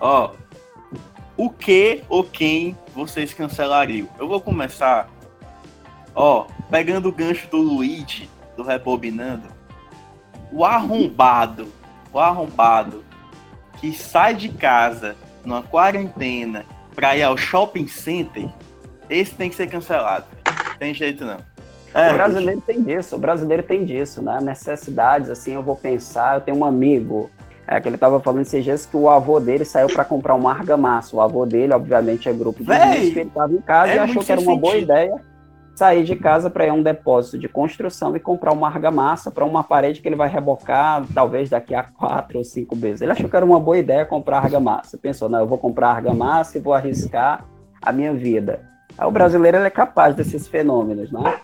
[0.00, 0.32] Ó,
[1.36, 4.08] o que ou quem vocês cancelariam?
[4.18, 5.08] Eu vou começar
[6.14, 9.48] Ó, pegando o gancho do Luigi, do Rebobinando,
[10.52, 11.68] o arrombado,
[12.12, 13.04] o arrombado
[13.78, 18.48] que sai de casa numa quarentena pra ir ao shopping center,
[19.08, 20.26] esse tem que ser cancelado.
[20.78, 21.38] Tem jeito não.
[21.94, 24.38] É, o brasileiro tem disso, o brasileiro tem disso, né?
[24.40, 27.30] Necessidades, assim, eu vou pensar, eu tenho um amigo
[27.66, 30.52] é, que ele tava falando esses dias que o avô dele saiu para comprar uma
[30.52, 31.16] argamassa.
[31.16, 33.98] O avô dele, obviamente, é grupo de Véi, risco, ele tava em casa é e
[33.98, 34.60] achou que era uma sentido.
[34.60, 35.29] boa ideia
[35.80, 39.46] sair de casa para ir a um depósito de construção e comprar uma argamassa para
[39.46, 43.00] uma parede que ele vai rebocar, talvez daqui a quatro ou cinco meses.
[43.00, 44.98] Ele achou que era uma boa ideia comprar argamassa.
[44.98, 47.46] Pensou, não, eu vou comprar argamassa e vou arriscar
[47.80, 48.60] a minha vida.
[48.98, 51.40] Aí o brasileiro é capaz desses fenômenos, né?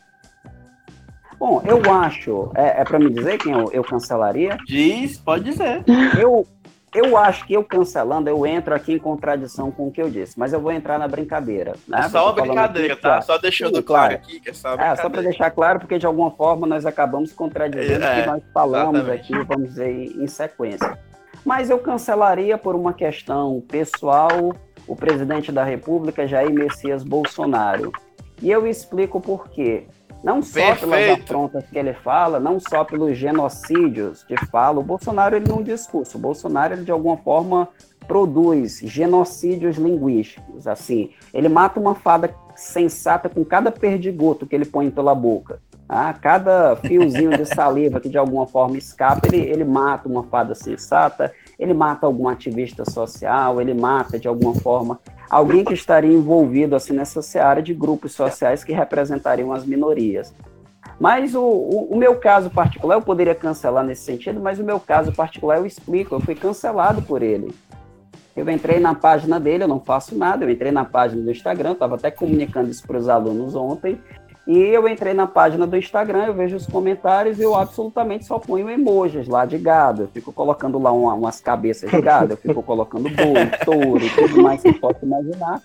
[1.38, 4.58] Bom, eu acho, é, é para me dizer quem eu, eu cancelaria?
[4.66, 5.82] Diz, pode dizer.
[6.20, 6.46] Eu,
[6.96, 10.38] eu acho que eu cancelando, eu entro aqui em contradição com o que eu disse,
[10.38, 11.74] mas eu vou entrar na brincadeira.
[11.86, 12.00] Né?
[12.00, 13.20] É só uma brincadeira, aqui, tá?
[13.20, 16.06] Só deixando Sim, claro aqui que é só É, só para deixar claro, porque de
[16.06, 19.34] alguma forma nós acabamos contradizendo é, o que nós falamos exatamente.
[19.34, 20.98] aqui, vamos dizer, em sequência.
[21.44, 24.54] Mas eu cancelaria por uma questão pessoal
[24.86, 27.92] o presidente da República, Jair Messias Bolsonaro.
[28.40, 29.86] E eu explico por quê.
[30.26, 30.90] Não só Perfeito.
[30.90, 34.80] pelas afrontas que ele fala, não só pelos genocídios que fala.
[34.80, 36.18] O Bolsonaro ele não discurso.
[36.18, 37.68] O Bolsonaro ele de alguma forma
[38.08, 40.66] produz genocídios linguísticos.
[40.66, 45.60] Assim, ele mata uma fada sensata com cada perdigoto que ele põe pela boca.
[45.88, 50.56] Ah, cada fiozinho de saliva que de alguma forma escapa, ele, ele mata uma fada
[50.56, 56.76] sensata, ele mata algum ativista social, ele mata de alguma forma alguém que estaria envolvido
[56.76, 60.32] assim nessa seara de grupos sociais que representariam as minorias.
[60.98, 64.80] Mas o, o, o, meu caso particular, eu poderia cancelar nesse sentido, mas o meu
[64.80, 67.52] caso particular eu explico, eu fui cancelado por ele.
[68.34, 71.72] Eu entrei na página dele, eu não faço nada, eu entrei na página do Instagram,
[71.72, 74.00] estava até comunicando isso para os alunos ontem,
[74.46, 78.38] e eu entrei na página do Instagram, eu vejo os comentários e eu absolutamente só
[78.38, 80.02] ponho emojis lá de gado.
[80.02, 84.42] Eu fico colocando lá uma, umas cabeças de gado, eu fico colocando boi, touro, tudo
[84.42, 85.60] mais que posso imaginar.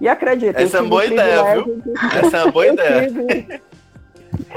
[0.00, 1.82] E acredita, Essa é uma boa ideia, viu?
[2.12, 3.12] Essa é uma boa ideia.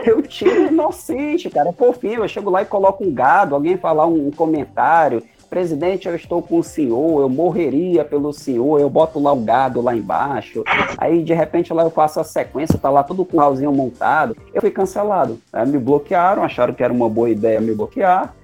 [0.04, 2.24] eu tiro inocente, cara, é fofinho.
[2.24, 5.24] Eu chego lá e coloco um gado, alguém falar um, comentário.
[5.50, 9.82] Presidente, eu estou com o senhor, eu morreria pelo senhor, eu boto lá o gado
[9.82, 10.64] lá embaixo.
[10.98, 14.36] Aí, de repente, lá eu faço a sequência, tá lá tudo com o rauzinho montado.
[14.54, 15.40] Eu fui cancelado.
[15.68, 18.36] Me bloquearam, acharam que era uma boa ideia me bloquear,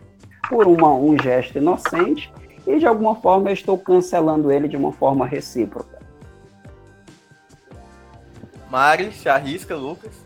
[0.49, 2.31] por uma, um gesto inocente.
[2.65, 5.99] E, de alguma forma, eu estou cancelando ele de uma forma recíproca.
[8.71, 10.22] Mari, se arrisca, Lucas.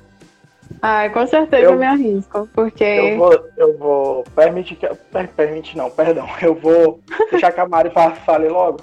[0.82, 2.84] Ai, com certeza eu, eu me arrisco, porque.
[2.84, 4.24] Eu vou, eu vou.
[4.36, 4.88] Permite que.
[4.88, 6.28] Per, permite não, perdão.
[6.42, 7.00] Eu vou
[7.32, 7.92] deixar que a Mari
[8.26, 8.80] fale logo.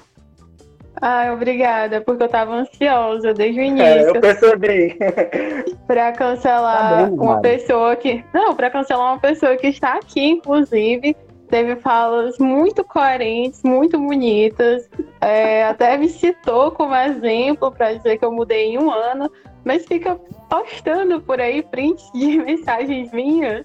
[1.00, 3.84] Ai, obrigada, porque eu tava ansiosa desde o início.
[3.84, 4.96] É, eu percebi.
[5.86, 7.42] pra cancelar tá bem, uma Mari.
[7.42, 8.24] pessoa que.
[8.32, 11.16] Não, pra cancelar uma pessoa que está aqui, inclusive.
[11.48, 14.88] Teve falas muito coerentes, muito bonitas.
[15.20, 19.30] É, até me citou como exemplo para dizer que eu mudei em um ano
[19.64, 20.14] mas fica
[20.48, 23.62] postando por aí prints de mensagens minhas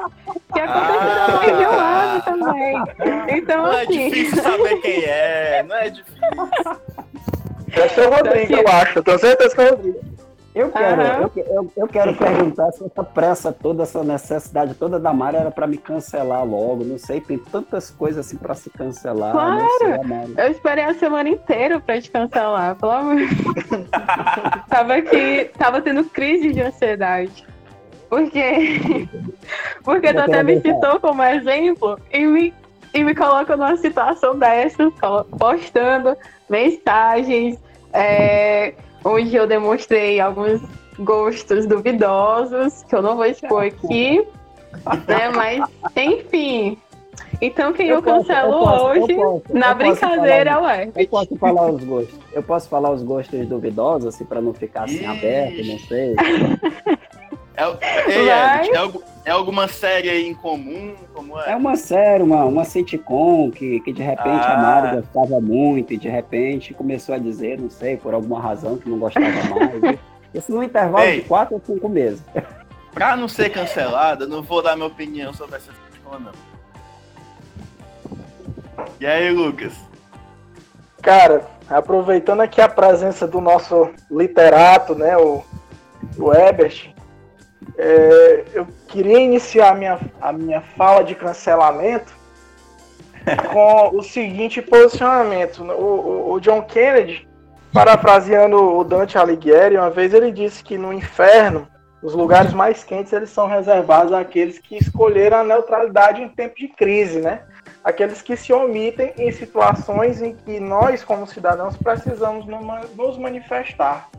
[0.54, 3.38] que aconteceram ah, um ano também.
[3.38, 4.06] Então, não assim...
[4.06, 6.20] é difícil saber quem é, não é difícil.
[7.68, 9.00] Deve ser o Rodrigo, eu acho.
[9.00, 10.19] Eu tenho certeza que é o Rodrigo.
[10.54, 15.14] Eu quero, eu, eu, eu, quero perguntar se essa pressa toda, essa necessidade toda da
[15.14, 16.84] Mari era para me cancelar logo.
[16.84, 19.32] Não sei, tem tantas coisas assim para se cancelar.
[19.32, 19.68] Claro!
[19.78, 23.16] Sei, eu esperei a semana inteira para te cancelar, pelo amor
[24.68, 27.46] Tava aqui, tava tendo crise de ansiedade.
[28.10, 29.08] Porque,
[29.84, 32.54] porque tu até me citou como exemplo e me,
[32.92, 34.92] e me coloca numa situação dessas,
[35.38, 36.18] postando
[36.50, 37.60] mensagens.
[37.94, 38.74] É,
[39.04, 40.62] onde eu demonstrei alguns
[41.00, 44.26] gostos duvidosos, que eu não vou expor aqui,
[45.08, 45.30] né?
[45.34, 45.64] Mas,
[45.96, 46.78] enfim.
[47.42, 50.92] Então, quem eu, eu cancelo eu posso, hoje, eu posso, na brincadeira, falar, ué.
[50.96, 52.20] Eu posso falar os gostos.
[52.34, 56.16] Eu posso falar os gostos duvidosos, assim, para não ficar assim aberto, não sei.
[57.60, 58.92] É, é, é,
[59.26, 60.96] é, alguma série aí em comum?
[61.14, 61.52] Como é?
[61.52, 64.54] é uma série, uma, uma sitcom que, que de repente ah.
[64.54, 68.78] a Mari gostava muito e de repente começou a dizer, não sei, por alguma razão
[68.78, 70.00] que não gostava mais.
[70.34, 72.24] Isso num intervalo Ei, de quatro ou cinco meses.
[72.94, 76.32] Pra não ser cancelada, não vou dar minha opinião sobre essa sitcom, não.
[79.02, 79.74] E aí, Lucas?
[81.02, 85.44] Cara, aproveitando aqui a presença do nosso literato, né, o,
[86.18, 86.94] o Ebert,
[87.78, 92.14] é, eu queria iniciar a minha, a minha fala de cancelamento
[93.52, 95.64] com o seguinte posicionamento.
[95.64, 97.28] O, o, o, John Kennedy,
[97.74, 101.68] parafraseando o Dante Alighieri, uma vez ele disse que no inferno
[102.02, 106.70] os lugares mais quentes eles são reservados àqueles que escolheram a neutralidade em tempo de
[106.70, 107.42] crise, né?
[107.84, 112.46] Aqueles que se omitem em situações em que nós, como cidadãos, precisamos
[112.96, 114.10] nos manifestar.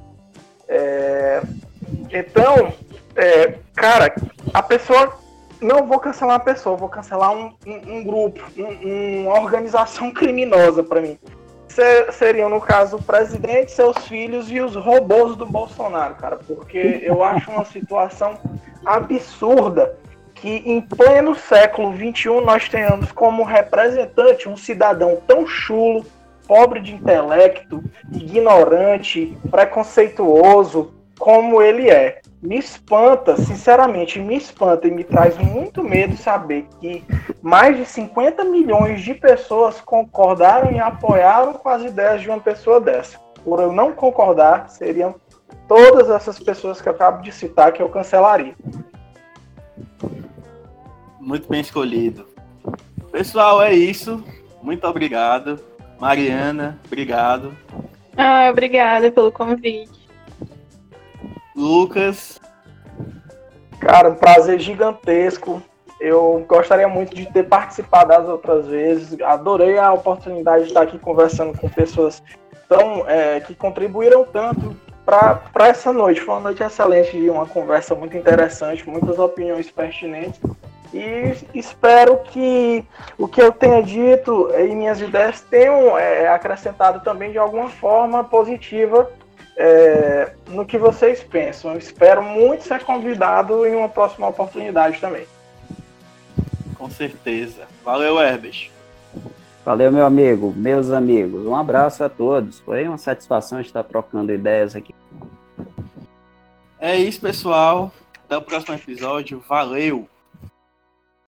[0.68, 1.40] É...
[2.12, 2.72] Então,
[3.16, 4.14] é, cara,
[4.52, 5.18] a pessoa.
[5.60, 10.82] Não vou cancelar uma pessoa, vou cancelar um, um, um grupo, um, uma organização criminosa
[10.82, 11.18] para mim.
[12.12, 16.36] seriam, no caso, o presidente, seus filhos e os robôs do Bolsonaro, cara.
[16.36, 18.38] Porque eu acho uma situação
[18.86, 19.98] absurda
[20.34, 26.06] que em pleno século XXI nós tenhamos como representante um cidadão tão chulo,
[26.48, 35.04] pobre de intelecto, ignorante, preconceituoso como ele é me espanta, sinceramente, me espanta e me
[35.04, 37.04] traz muito medo saber que
[37.42, 42.80] mais de 50 milhões de pessoas concordaram e apoiaram com as ideias de uma pessoa
[42.80, 43.18] dessa.
[43.44, 45.14] Por eu não concordar, seriam
[45.68, 48.54] todas essas pessoas que eu acabo de citar que eu cancelaria.
[51.20, 52.26] Muito bem escolhido.
[53.12, 54.24] Pessoal, é isso.
[54.62, 55.60] Muito obrigado.
[55.98, 57.54] Mariana, obrigado.
[58.16, 59.99] Ah, obrigada pelo convite.
[61.60, 62.40] Lucas.
[63.78, 65.62] Cara, um prazer gigantesco.
[66.00, 69.20] Eu gostaria muito de ter participado das outras vezes.
[69.20, 72.22] Adorei a oportunidade de estar aqui conversando com pessoas
[72.68, 76.20] tão, é, que contribuíram tanto para essa noite.
[76.20, 80.40] Foi uma noite excelente e uma conversa muito interessante, muitas opiniões pertinentes.
[80.92, 82.84] E espero que
[83.18, 88.24] o que eu tenha dito e minhas ideias tenham é, acrescentado também de alguma forma
[88.24, 89.08] positiva
[89.62, 91.72] é, no que vocês pensam.
[91.72, 95.26] Eu espero muito ser convidado em uma próxima oportunidade também.
[96.76, 97.68] Com certeza.
[97.84, 98.70] Valeu, Herbert.
[99.62, 101.44] Valeu, meu amigo, meus amigos.
[101.46, 102.58] Um abraço a todos.
[102.60, 104.94] Foi uma satisfação estar trocando ideias aqui.
[106.78, 107.92] É isso, pessoal.
[108.24, 109.44] Até o próximo episódio.
[109.46, 110.08] Valeu!